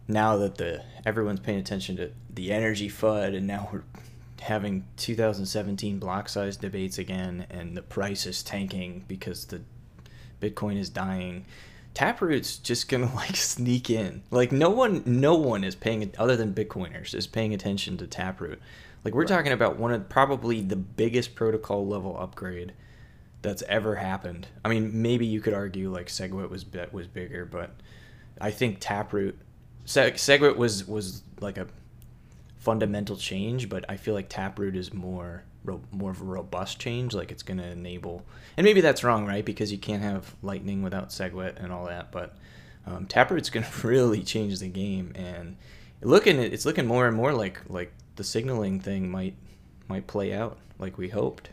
[0.08, 3.84] now that the everyone's paying attention to the energy FUD, and now we're
[4.41, 9.62] having 2017 block size debates again, and the price is tanking because the
[10.41, 11.46] Bitcoin is dying.
[11.94, 14.22] Taproot's just gonna like sneak in.
[14.32, 18.60] Like no one, no one is paying other than Bitcoiners is paying attention to Taproot.
[19.04, 22.74] Like we're talking about one of probably the biggest protocol level upgrade
[23.41, 24.48] that's ever happened.
[24.63, 27.72] I mean, maybe you could argue like Segwit was was bigger, but
[28.41, 29.38] I think Taproot
[29.86, 31.67] Seg- Segwit was was like a
[32.58, 35.43] fundamental change, but I feel like Taproot is more
[35.91, 37.13] more of a robust change.
[37.13, 38.24] Like it's going to enable,
[38.58, 39.45] and maybe that's wrong, right?
[39.45, 42.12] Because you can't have Lightning without Segwit and all that.
[42.12, 42.36] But
[42.86, 45.58] um, Taproot's going to really change the game, and
[46.02, 49.36] looking it's looking more and more like like the signaling thing might
[49.88, 51.50] might play out like we hoped.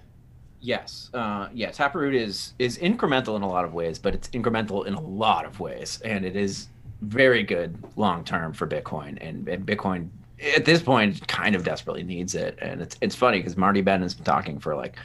[0.60, 1.72] Yes, uh, yeah.
[1.72, 5.44] Taproot is is incremental in a lot of ways, but it's incremental in a lot
[5.44, 6.68] of ways, and it is
[7.02, 9.18] very good long term for Bitcoin.
[9.20, 10.08] And, and Bitcoin
[10.56, 12.58] at this point kind of desperately needs it.
[12.60, 14.96] And it's it's funny because Marty Bent has been talking for like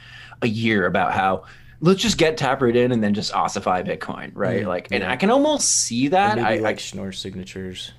[0.42, 1.44] a year about how
[1.80, 4.62] let's just get Taproot in and then just ossify Bitcoin, right?
[4.62, 5.10] Mm, like, and yeah.
[5.10, 6.38] I can almost see that.
[6.38, 7.92] I, like I Schnorr signatures.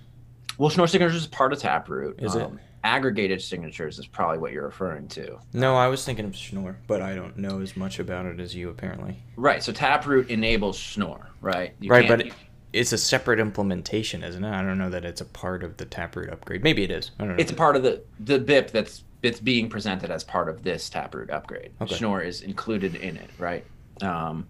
[0.57, 2.21] well, Schnorr signatures is part of Taproot.
[2.21, 2.49] Is it?
[2.81, 5.37] Aggregated signatures is probably what you're referring to.
[5.51, 8.55] No, I was thinking of Schnorr, but I don't know as much about it as
[8.55, 9.17] you apparently.
[9.35, 9.61] Right.
[9.61, 11.73] So Taproot enables Schnorr, right?
[11.81, 12.27] You right, but
[12.73, 14.51] it's a separate implementation, isn't it?
[14.51, 16.63] I don't know that it's a part of the Taproot upgrade.
[16.63, 17.11] Maybe it is.
[17.19, 17.41] I don't know.
[17.41, 20.89] it's a part of the the BIP that's it's being presented as part of this
[20.89, 21.71] Taproot upgrade.
[21.81, 21.95] Okay.
[21.95, 23.65] Schnorr is included in it, right?
[24.01, 24.47] Um,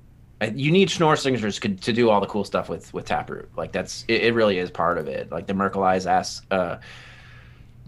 [0.53, 3.49] you need Schnorr signatures to, to do all the cool stuff with with Taproot.
[3.55, 5.32] Like that's it, it really is part of it.
[5.32, 6.77] Like the Merkleized as uh,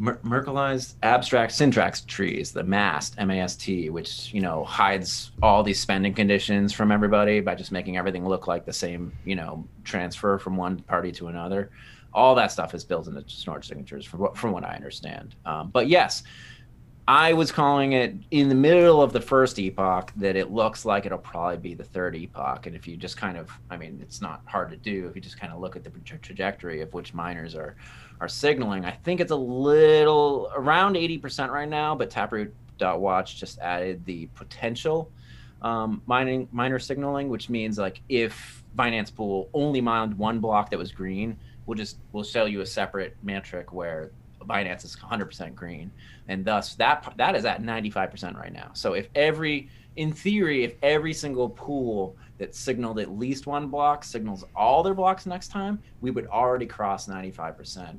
[0.02, 6.16] Mer- Merkleized abstract syntax trees, the MAST, M-A-S-T, which you know hides all these spending
[6.16, 10.58] conditions from everybody by just making everything look like the same, you know, transfer from
[10.58, 11.70] one party to another.
[12.14, 15.36] All that stuff is built into Schnorr signatures, from what from what I understand.
[15.46, 16.24] Um, but yes,
[17.08, 21.06] I was calling it in the middle of the first epoch that it looks like
[21.06, 22.66] it'll probably be the third epoch.
[22.66, 25.22] And if you just kind of, I mean, it's not hard to do if you
[25.22, 27.76] just kind of look at the tra- trajectory of which miners are
[28.22, 28.86] are signaling.
[28.86, 35.12] I think it's a little around 80% right now, but Taproot.watch just added the potential
[35.64, 40.78] um, mining miner signaling, which means like if Binance Pool only mined one block that
[40.78, 45.92] was green, we'll just we'll show you a separate metric where Binance is 100% green,
[46.28, 48.70] and thus that that is at 95% right now.
[48.74, 54.04] So if every in theory, if every single pool that signaled at least one block
[54.04, 57.98] signals all their blocks next time, we would already cross 95%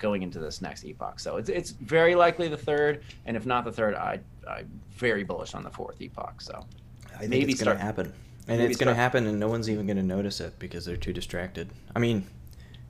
[0.00, 1.20] going into this next epoch.
[1.20, 5.22] So it's it's very likely the third, and if not the third, I I'm very
[5.22, 6.40] bullish on the fourth epoch.
[6.40, 6.66] So
[7.14, 8.12] I think maybe it's gonna start- happen,
[8.48, 11.68] and it's gonna happen, and no one's even gonna notice it because they're too distracted.
[11.94, 12.26] I mean,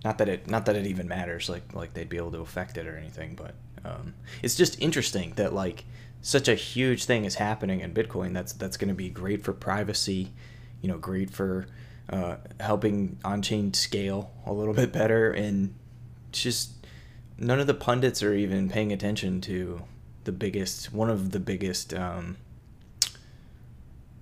[0.04, 2.78] not that it not that it even matters, like like they'd be able to affect
[2.78, 5.84] it or anything, but um, it's just interesting that like
[6.22, 8.32] such a huge thing is happening in Bitcoin.
[8.32, 10.32] That's that's gonna be great for privacy,
[10.80, 11.66] you know, great for
[12.10, 15.74] uh, helping on-chain scale a little bit better, and
[16.32, 16.79] just
[17.40, 19.82] none of the pundits are even paying attention to
[20.24, 22.36] the biggest one of the biggest um,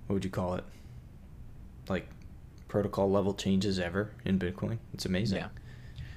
[0.07, 0.63] what would you call it
[1.89, 2.07] like
[2.67, 5.47] protocol level changes ever in bitcoin it's amazing Yeah.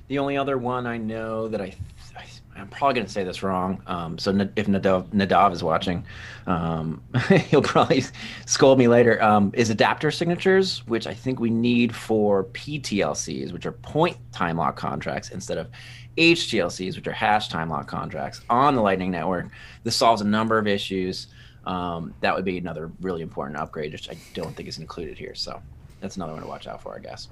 [0.08, 1.74] The only other one I know that I,
[2.16, 3.82] I I'm probably going to say this wrong.
[3.86, 6.04] Um, so if Nadav, Nadav is watching,
[6.46, 7.02] um,
[7.48, 8.04] he'll probably
[8.44, 9.22] scold me later.
[9.22, 14.58] Um, is adapter signatures, which I think we need for PTLCs, which are point time
[14.58, 15.68] lock contracts, instead of
[16.16, 19.46] HTLCs, which are hash time lock contracts on the Lightning Network.
[19.82, 21.28] This solves a number of issues.
[21.64, 25.34] Um, that would be another really important upgrade, which I don't think is included here.
[25.34, 25.62] So
[26.00, 27.28] that's another one to watch out for, I guess.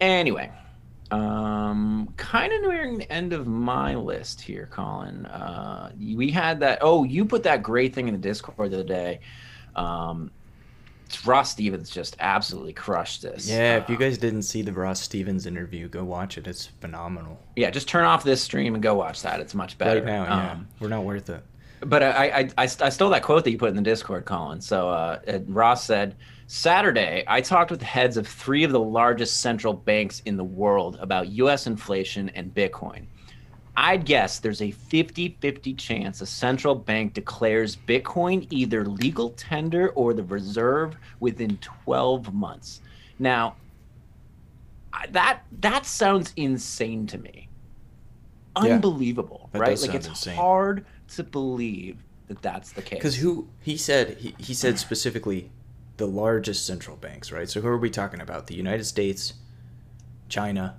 [0.00, 0.52] Anyway,
[1.10, 5.26] um, kind of nearing the end of my list here, Colin.
[5.26, 6.78] Uh, we had that.
[6.82, 9.20] Oh, you put that great thing in the Discord the other day.
[9.74, 10.30] Um,
[11.24, 13.48] Ross Stevens just absolutely crushed this.
[13.48, 16.66] yeah if you Uh, guys didn't see the ross stevens interview go watch it it's
[16.80, 19.40] phenomenal yeah, just turn off this stream and go watch that.
[19.40, 20.00] It's much better.
[20.00, 21.42] right now yeah Um, we're not worth it
[21.80, 24.60] But I, I, I, I stole that quote that you put in the Discord, Colin.
[24.60, 26.16] So uh, Ross said,
[26.48, 30.42] Saturday, I talked with the heads of three of the largest central banks in the
[30.44, 31.66] world about U.S.
[31.68, 33.04] inflation and Bitcoin.
[33.80, 39.90] I'd guess there's a 50 50 chance a central bank declares Bitcoin either legal tender
[39.90, 42.80] or the reserve within 12 months.
[43.20, 43.54] Now,
[45.10, 47.48] that that sounds insane to me.
[48.56, 49.80] Unbelievable, right?
[49.80, 50.34] Like it's insane.
[50.34, 52.98] hard to believe that that's the case.
[52.98, 55.52] because who he said he, he said specifically
[55.98, 59.32] the largest central banks right so who are we talking about the united states
[60.28, 60.76] china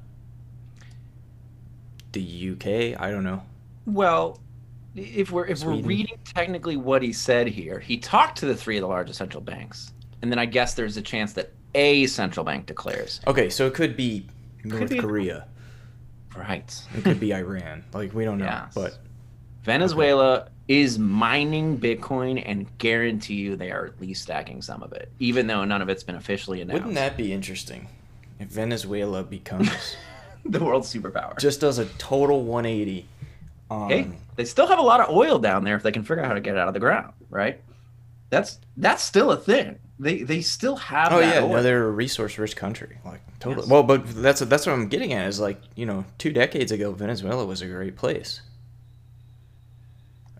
[2.13, 2.65] the uk
[3.01, 3.41] i don't know
[3.85, 4.39] Well,
[4.95, 5.81] if we're if Sweden.
[5.83, 9.17] we're reading technically what he said here, he talked to the three of the largest
[9.19, 13.21] central banks, and then I guess there's a chance that a central bank declares.
[13.27, 14.25] okay so it could be
[14.63, 15.45] north be- korea
[16.35, 16.73] Right.
[16.95, 18.73] it could be iran like we don't know Yes.
[18.73, 18.97] but
[19.63, 25.11] Venezuela is mining Bitcoin and guarantee you they are at least stacking some of it,
[25.19, 26.75] even though none of it's been officially announced.
[26.75, 27.87] Wouldn't that be interesting
[28.39, 29.69] if Venezuela becomes
[30.45, 31.37] the world's superpower?
[31.39, 33.07] just does a total 180
[33.69, 36.23] on hey, they still have a lot of oil down there if they can figure
[36.23, 37.61] out how to get it out of the ground, right?
[38.29, 39.79] That's that's still a thing.
[39.99, 41.11] They they still have.
[41.11, 41.49] Oh that yeah, oil.
[41.55, 42.97] no, they're a resource-rich country.
[43.03, 43.63] Like totally.
[43.65, 43.71] Yes.
[43.71, 46.91] Well, but that's that's what I'm getting at is like you know, two decades ago,
[46.93, 48.41] Venezuela was a great place.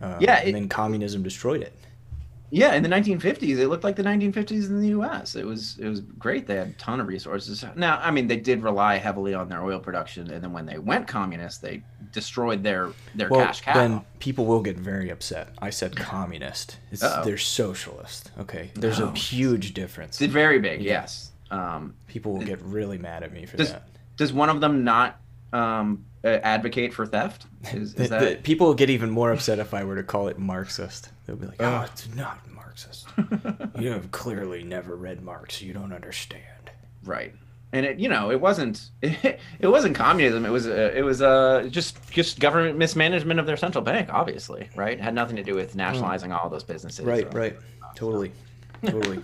[0.01, 1.73] Um, Yeah, and then communism destroyed it.
[2.51, 5.35] Yeah, in the 1950s, it looked like the 1950s in the U.S.
[5.35, 6.47] It was it was great.
[6.47, 7.63] They had a ton of resources.
[7.75, 10.79] Now, I mean, they did rely heavily on their oil production, and then when they
[10.79, 13.73] went communist, they destroyed their their Well, cash cow.
[13.75, 15.49] then people will get very upset.
[15.61, 16.77] I said communist.
[16.91, 18.31] It's, they're socialist.
[18.39, 19.09] Okay, there's No.
[19.09, 20.19] a huge difference.
[20.19, 20.81] It's very big.
[20.81, 21.31] Yes.
[21.51, 23.83] Um, People will get really mad at me for Does- that.
[24.17, 25.19] does one of them not
[25.53, 27.45] um, uh, advocate for theft?
[27.73, 30.27] Is, is the- that people will get even more upset if I were to call
[30.27, 31.09] it Marxist.
[31.29, 33.07] They'll be like, "Oh, it's not Marxist.
[33.79, 35.61] you have clearly never read Marx.
[35.61, 36.43] You don't understand."
[37.03, 37.33] right?
[37.71, 40.45] And it, you know, it wasn't it, it wasn't communism.
[40.45, 44.09] It was uh, it was uh, just just government mismanagement of their central bank.
[44.11, 44.97] Obviously, right?
[44.97, 47.05] It had nothing to do with nationalizing all those businesses.
[47.05, 47.55] Right, right.
[47.95, 48.31] Totally,
[48.85, 49.21] totally.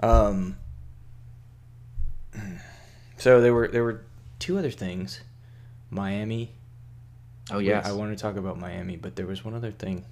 [0.00, 0.56] Um.
[3.18, 4.02] So there were there were
[4.38, 5.20] two other things.
[5.90, 6.52] Miami.
[7.50, 10.06] Oh yeah, I want to talk about Miami, but there was one other thing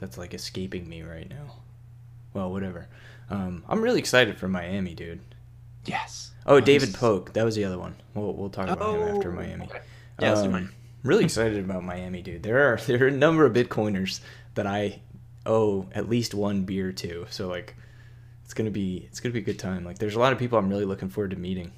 [0.00, 1.56] that's like escaping me right now.
[2.34, 2.88] Well, whatever.
[3.28, 5.20] Um, I'm really excited for Miami, dude.
[5.84, 6.32] yes.
[6.46, 7.32] Oh, David Pogue.
[7.34, 7.94] That was the other one.
[8.14, 9.66] We'll we'll talk about him after Oh, Miami.
[9.66, 9.80] okay.
[10.20, 10.72] Yeah, Um,
[11.04, 12.42] really excited about Miami, dude.
[12.42, 14.20] There are there are a number of Bitcoiners
[14.54, 15.00] that I
[15.46, 17.26] owe at least one beer to.
[17.30, 17.76] So like,
[18.44, 19.84] it's gonna be it's gonna be a good time.
[19.84, 21.72] Like, there's a lot of people I'm really looking forward to meeting.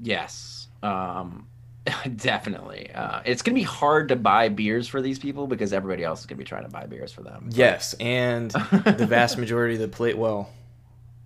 [0.00, 0.68] Yes.
[0.82, 1.46] Um,
[2.16, 2.90] definitely.
[2.92, 6.26] Uh, it's gonna be hard to buy beers for these people because everybody else is
[6.26, 7.48] gonna be trying to buy beers for them.
[7.52, 10.16] Yes, and the vast majority of the plate.
[10.16, 10.50] Well,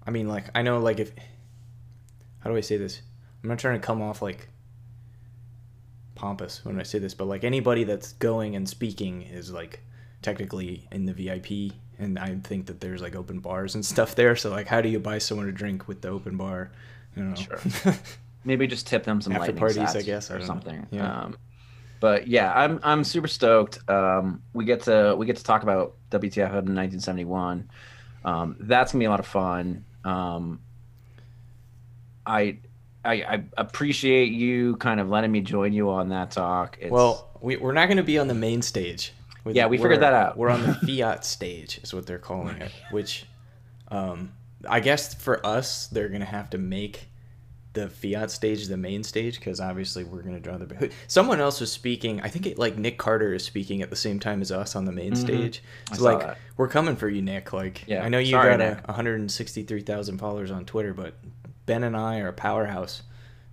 [0.07, 1.13] I mean, like I know, like if
[2.41, 3.01] how do I say this?
[3.43, 4.49] I'm not trying to come off like
[6.15, 9.81] pompous when I say this, but like anybody that's going and speaking is like
[10.23, 14.35] technically in the VIP, and I think that there's like open bars and stuff there.
[14.35, 16.73] So like, how do you buy someone a drink with the open bar?
[17.17, 17.35] You know.
[17.37, 17.61] Sure.
[18.49, 20.45] Maybe just tip them some After parties, I guess, or know.
[20.47, 20.87] something.
[20.91, 21.21] Yeah.
[21.21, 21.37] Um,
[22.01, 23.79] but yeah, I'm I'm super stoked.
[23.89, 27.69] Um, we get to we get to talk about WTF in 1971.
[28.25, 29.85] Um, that's gonna be a lot of fun.
[30.05, 30.61] Um,
[32.27, 32.59] I,
[33.05, 36.79] I I appreciate you kind of letting me join you on that talk.
[36.81, 39.13] It's, well, we, we're not going to be on the main stage.
[39.45, 40.37] With- Yeah, we figured that out.
[40.37, 42.73] We're on the fiat stage, is what they're calling it.
[42.91, 43.27] Which,
[43.89, 44.33] um,
[44.69, 47.09] I guess for us, they're going to have to make
[47.75, 50.91] the fiat stage the main stage because obviously we're going to draw the.
[51.07, 52.21] Someone else was speaking.
[52.23, 54.85] I think it, like Nick Carter is speaking at the same time as us on
[54.87, 55.63] the main stage.
[55.85, 55.95] Mm-hmm.
[55.95, 56.39] I So like that.
[56.57, 57.53] we're coming for you, Nick.
[57.53, 61.15] Like Yeah, I know you sorry, got a 163,000 followers on Twitter, but
[61.67, 63.03] Ben and I are a powerhouse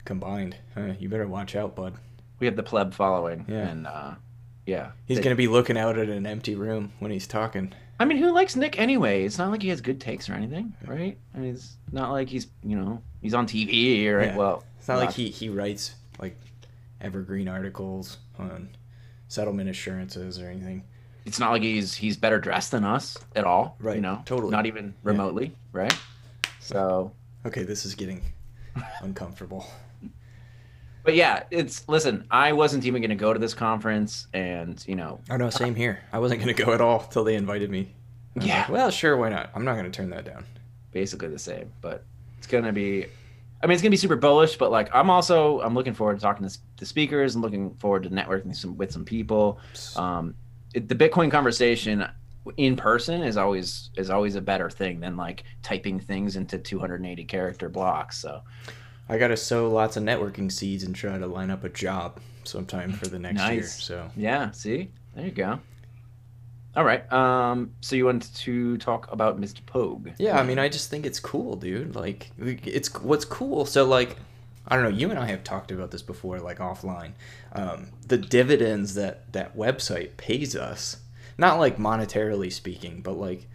[0.06, 0.56] combined.
[1.00, 1.96] You better watch out, bud.
[2.40, 3.68] we have the pleb following, Yeah.
[3.68, 4.16] and uh,
[4.66, 7.74] yeah, He's They- gonna be looking out at an empty room when he's talking.
[8.00, 9.24] I mean, who likes Nick anyway?
[9.24, 11.18] It's not like he has good takes or anything, right?
[11.34, 14.28] I mean, it's not like he's you know he's on TV, right?
[14.28, 14.36] Yeah.
[14.38, 16.38] Well, It's not like he he writes like
[17.02, 18.70] evergreen articles on
[19.28, 20.84] settlement assurances or anything.
[21.26, 24.52] It's not like he's he's better dressed than us at all, Right, You know, totally.
[24.52, 25.96] not even remotely, right?
[26.60, 27.12] So,
[27.46, 28.22] Okay, this is getting
[29.02, 29.66] uncomfortable.
[31.06, 32.26] But yeah, it's listen.
[32.32, 35.76] I wasn't even going to go to this conference, and you know, Oh no, same
[35.76, 36.00] here.
[36.12, 37.94] I wasn't gonna go at all till they invited me.
[38.42, 38.62] Yeah.
[38.62, 39.52] like, well, sure, why not?
[39.56, 40.44] I'm not gonna turn that down.
[40.92, 41.72] basically the same.
[41.82, 42.04] But
[42.38, 43.06] it's gonna be.
[43.64, 46.22] I mean, it's gonna be super bullish, but like I'm also I'm looking forward to
[46.22, 49.60] talking to, the speakers and looking forward to networking some with some people.
[49.96, 50.36] Um,
[50.74, 52.06] it, the Bitcoin conversation
[52.58, 57.24] in person is always is always a better thing than like typing things into 280
[57.26, 58.18] character blocks.
[58.18, 58.42] So
[59.08, 62.94] I gotta sow lots of networking seeds and try to line up a job sometime
[62.94, 63.64] for the next year.
[63.64, 65.60] So yeah, see, there you go.
[66.76, 67.12] All right.
[67.12, 69.66] Um, so you wanted to talk about Mr.
[69.66, 70.10] Pogue?
[70.18, 71.96] Yeah, I mean, I just think it's cool, dude.
[71.96, 73.66] Like, it's what's cool.
[73.66, 74.18] So, like,
[74.68, 74.98] I don't know.
[74.98, 77.14] You and I have talked about this before, like offline.
[77.54, 80.98] Um, the dividends that that website pays us,
[81.38, 83.48] not like monetarily speaking, but like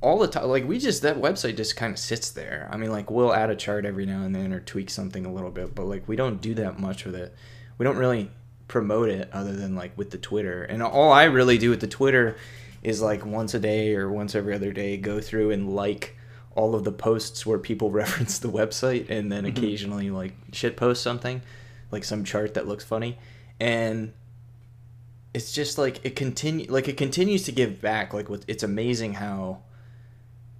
[0.00, 0.48] all the time.
[0.48, 2.68] Like, we just that website just kind of sits there.
[2.72, 5.32] I mean, like, we'll add a chart every now and then or tweak something a
[5.32, 7.34] little bit, but like, we don't do that much with it.
[7.78, 8.30] We don't really
[8.68, 10.62] promote it other than like with the Twitter.
[10.62, 12.36] And all I really do with the Twitter
[12.82, 16.16] is like once a day or once every other day go through and like
[16.54, 19.56] all of the posts where people reference the website and then mm-hmm.
[19.56, 21.42] occasionally like shit post something
[21.90, 23.18] like some chart that looks funny
[23.58, 24.12] and
[25.34, 29.14] it's just like it continue like it continues to give back like what it's amazing
[29.14, 29.58] how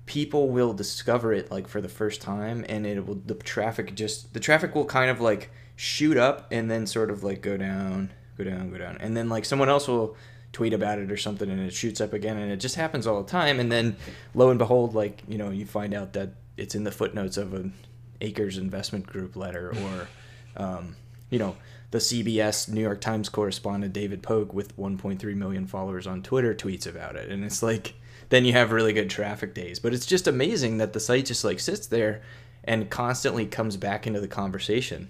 [0.08, 4.32] people will discover it like for the first time and it will the traffic just
[4.32, 8.10] the traffic will kind of like shoot up and then sort of like go down
[8.38, 8.96] go down go down.
[9.00, 10.16] And then like someone else will
[10.52, 13.22] tweet about it or something and it shoots up again and it just happens all
[13.22, 13.60] the time.
[13.60, 13.96] And then
[14.34, 17.52] lo and behold like you know you find out that it's in the footnotes of
[17.52, 17.74] an
[18.22, 20.08] acres investment group letter or
[20.56, 20.96] um,
[21.28, 21.54] you know
[21.90, 26.86] the CBS New York Times correspondent David Pogue with 1.3 million followers on Twitter tweets
[26.86, 27.94] about it, and it's like
[28.28, 29.78] then you have really good traffic days.
[29.78, 32.22] But it's just amazing that the site just like sits there
[32.64, 35.08] and constantly comes back into the conversation.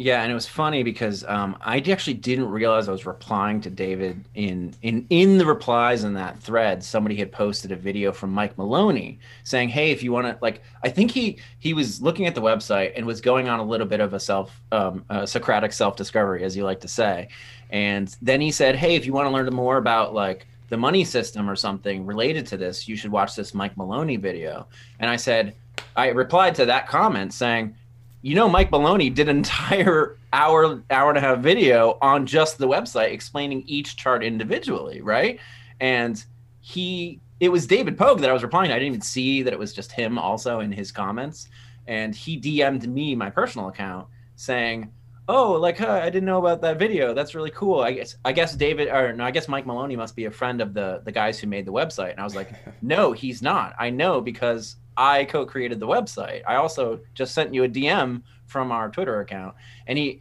[0.00, 3.68] Yeah, and it was funny because um, I actually didn't realize I was replying to
[3.68, 6.82] David in in in the replies in that thread.
[6.82, 10.62] Somebody had posted a video from Mike Maloney saying, "Hey, if you want to like,"
[10.82, 13.86] I think he he was looking at the website and was going on a little
[13.86, 17.28] bit of a self um, Socratic self discovery, as you like to say.
[17.68, 21.04] And then he said, "Hey, if you want to learn more about like the money
[21.04, 24.66] system or something related to this, you should watch this Mike Maloney video."
[24.98, 25.54] And I said,
[25.96, 27.74] I replied to that comment saying
[28.22, 32.58] you know Mike Maloney did an entire hour hour and a half video on just
[32.58, 35.38] the website explaining each chart individually, right?
[35.80, 36.24] And
[36.60, 38.70] he it was David Pogue that I was replying.
[38.70, 41.48] I didn't even see that it was just him also in his comments.
[41.86, 44.06] And he DM'd me my personal account
[44.36, 44.92] saying,
[45.30, 47.14] "Oh, like huh, I didn't know about that video.
[47.14, 47.80] That's really cool.
[47.80, 50.60] I guess I guess David or no, I guess Mike Maloney must be a friend
[50.60, 52.50] of the the guys who made the website." And I was like,
[52.82, 53.74] "No, he's not.
[53.78, 56.42] I know because I co-created the website.
[56.46, 59.54] I also just sent you a DM from our Twitter account,
[59.86, 60.20] and he,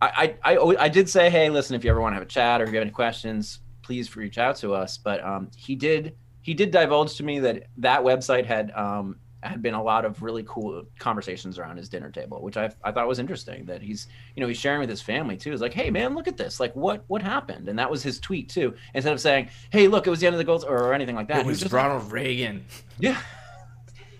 [0.00, 2.26] I, I, I, I did say, hey, listen, if you ever want to have a
[2.26, 4.98] chat or if you have any questions, please reach out to us.
[4.98, 9.62] But um, he did, he did divulge to me that that website had um, had
[9.62, 13.06] been a lot of really cool conversations around his dinner table, which I, I thought
[13.06, 13.64] was interesting.
[13.66, 15.50] That he's, you know, he's sharing with his family too.
[15.50, 16.60] He's like, hey man, look at this.
[16.60, 17.68] Like, what what happened?
[17.68, 18.74] And that was his tweet too.
[18.94, 21.14] Instead of saying, hey, look, it was the end of the goals or, or anything
[21.14, 21.40] like that.
[21.40, 22.64] It was, just Ronald like, Reagan.
[23.00, 23.20] Yeah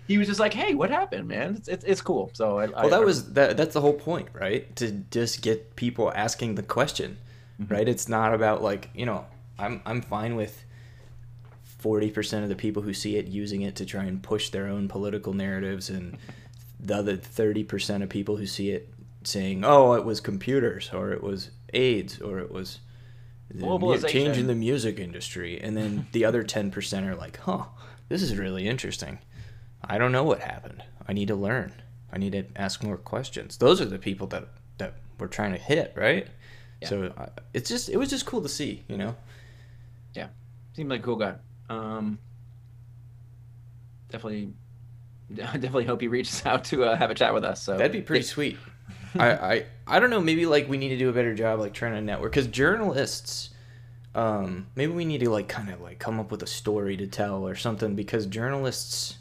[0.09, 1.55] he was just like, "Hey, what happened, man?
[1.57, 3.57] It's it's, it's cool." So I, well, I, that I, was that.
[3.57, 4.75] That's the whole point, right?
[4.77, 7.19] To just get people asking the question,
[7.61, 7.73] mm-hmm.
[7.73, 7.87] right?
[7.87, 9.27] It's not about like you know,
[9.59, 10.65] I'm I'm fine with
[11.79, 14.67] forty percent of the people who see it using it to try and push their
[14.67, 16.19] own political narratives, and
[16.79, 18.93] the other thirty percent of people who see it
[19.25, 22.81] saying, "Oh, it was computers, or it was AIDS, or it was."
[23.51, 27.65] The change in the music industry, and then the other ten percent are like, "Huh,
[28.09, 29.19] this is really interesting."
[29.83, 30.83] I don't know what happened.
[31.07, 31.73] I need to learn.
[32.13, 33.57] I need to ask more questions.
[33.57, 34.49] Those are the people that
[34.79, 36.27] that we're trying to hit, right?
[36.81, 36.89] Yeah.
[36.89, 39.17] So uh, it's just it was just cool to see, you know.
[40.15, 40.29] Yeah,
[40.75, 41.35] seemed like a cool guy.
[41.69, 42.19] Um,
[44.11, 44.53] definitely,
[45.35, 47.63] definitely hope he reaches out to uh, have a chat with us.
[47.63, 48.33] So that'd be pretty yeah.
[48.33, 48.59] sweet.
[49.19, 50.21] I, I I don't know.
[50.21, 53.51] Maybe like we need to do a better job like trying to network because journalists.
[54.15, 57.07] Um, maybe we need to like kind of like come up with a story to
[57.07, 59.19] tell or something because journalists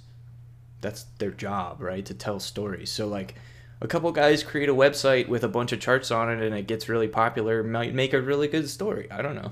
[0.82, 2.06] that's their job, right?
[2.06, 2.90] To tell stories.
[2.90, 3.36] So like
[3.82, 6.68] a couple guys create a website with a bunch of charts on it and it
[6.68, 9.08] gets really popular might make a really good story.
[9.12, 9.52] I don't know.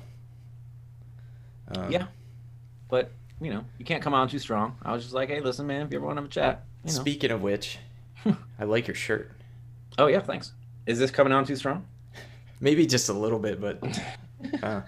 [1.75, 2.07] Um, yeah,
[2.89, 3.11] but
[3.41, 4.77] you know you can't come on too strong.
[4.83, 6.65] I was just like, hey, listen, man, if you ever want to have a chat.
[6.83, 6.99] You know.
[6.99, 7.79] Speaking of which,
[8.59, 9.31] I like your shirt.
[9.97, 10.53] Oh yeah, thanks.
[10.85, 11.85] Is this coming on too strong?
[12.59, 13.99] Maybe just a little bit, but
[14.63, 14.81] uh,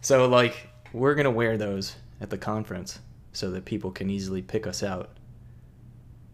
[0.00, 2.98] so like we're gonna wear those at the conference
[3.32, 5.10] so that people can easily pick us out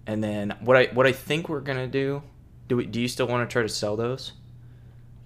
[0.07, 2.23] and then what I what I think we're gonna do.
[2.69, 2.87] Do we?
[2.87, 4.33] Do you still want to try to sell those?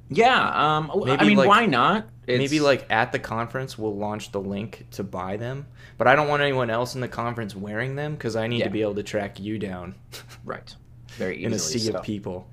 [0.08, 0.76] Yeah.
[0.76, 0.90] Um.
[0.94, 2.08] Maybe I mean, like, why not?
[2.30, 2.38] It's...
[2.38, 5.66] Maybe like at the conference we'll launch the link to buy them,
[5.98, 8.64] but I don't want anyone else in the conference wearing them because I need yeah.
[8.64, 9.94] to be able to track you down.
[10.44, 10.74] right.
[11.10, 11.46] Very easily.
[11.46, 11.94] in a sea so.
[11.94, 12.48] of people.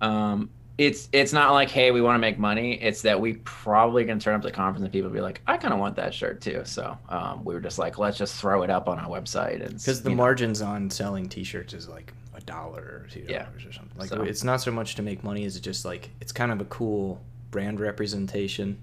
[0.00, 4.04] Um it's it's not like hey we want to make money it's that we probably
[4.04, 6.40] can turn up the conference and people be like i kind of want that shirt
[6.40, 9.60] too so um, we were just like let's just throw it up on our website
[9.60, 10.68] and because the margins know.
[10.68, 13.68] on selling t-shirts is like a dollar or two dollars yeah.
[13.68, 14.22] or something like so.
[14.22, 17.20] it's not so much to make money as just like it's kind of a cool
[17.50, 18.78] brand representation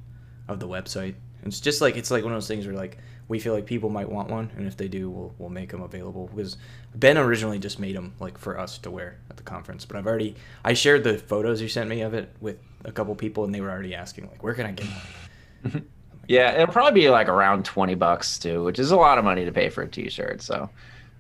[0.47, 1.15] of the website
[1.45, 3.89] it's just like it's like one of those things where like we feel like people
[3.89, 6.29] might want one, and if they do, we'll we'll make them available.
[6.33, 6.57] Because
[6.95, 10.07] Ben originally just made them like for us to wear at the conference, but I've
[10.07, 13.53] already I shared the photos you sent me of it with a couple people, and
[13.53, 14.87] they were already asking like, where can I get
[15.63, 15.87] one?
[16.27, 19.45] yeah, it'll probably be like around twenty bucks too, which is a lot of money
[19.45, 20.41] to pay for a T-shirt.
[20.41, 20.69] So,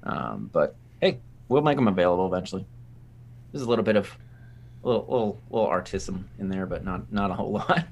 [0.03, 1.19] um, but hey,
[1.49, 2.65] we'll make them available eventually.
[3.51, 4.15] There's a little bit of
[4.83, 7.85] a little little little artism in there, but not not a whole lot.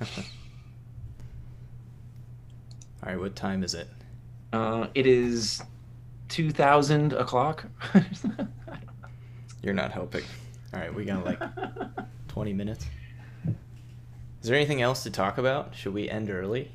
[3.02, 3.88] All right, what time is it?
[4.52, 5.62] Uh, it is
[6.28, 7.66] 2000 o'clock.
[9.62, 10.24] You're not helping.
[10.74, 11.40] All right, we got like
[12.28, 12.86] 20 minutes.
[13.46, 15.74] Is there anything else to talk about?
[15.74, 16.70] Should we end early?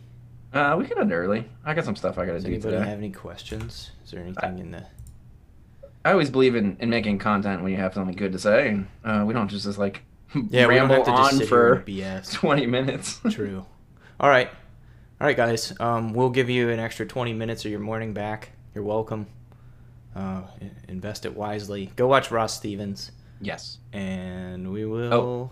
[0.53, 1.45] Uh, we can end early.
[1.63, 2.89] I got some stuff I got to do anybody today.
[2.89, 3.91] have any questions?
[4.03, 4.85] Is there anything I, in the?
[6.03, 9.23] I always believe in, in making content when you have something good to say, uh,
[9.27, 10.03] we don't just, just like
[10.49, 12.33] yeah, ramble on for BS.
[12.33, 13.19] 20 minutes.
[13.31, 13.65] True.
[14.19, 14.49] All right.
[15.19, 15.73] All right, guys.
[15.79, 18.51] Um, we'll give you an extra 20 minutes of your morning back.
[18.73, 19.27] You're welcome.
[20.13, 20.41] Uh,
[20.89, 21.91] invest it wisely.
[21.95, 23.11] Go watch Ross Stevens.
[23.39, 23.77] Yes.
[23.93, 25.13] And we will.
[25.13, 25.51] Oh.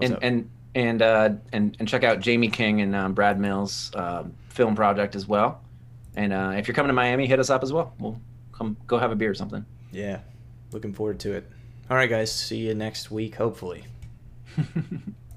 [0.00, 4.34] And and and uh, and and check out Jamie King and um, Brad Mills' um,
[4.48, 5.62] film project as well.
[6.16, 7.94] And uh, if you're coming to Miami, hit us up as well.
[7.98, 8.20] We'll
[8.52, 9.64] come go have a beer or something.
[9.92, 10.20] Yeah,
[10.72, 11.50] looking forward to it.
[11.90, 12.32] All right, guys.
[12.32, 13.84] See you next week, hopefully.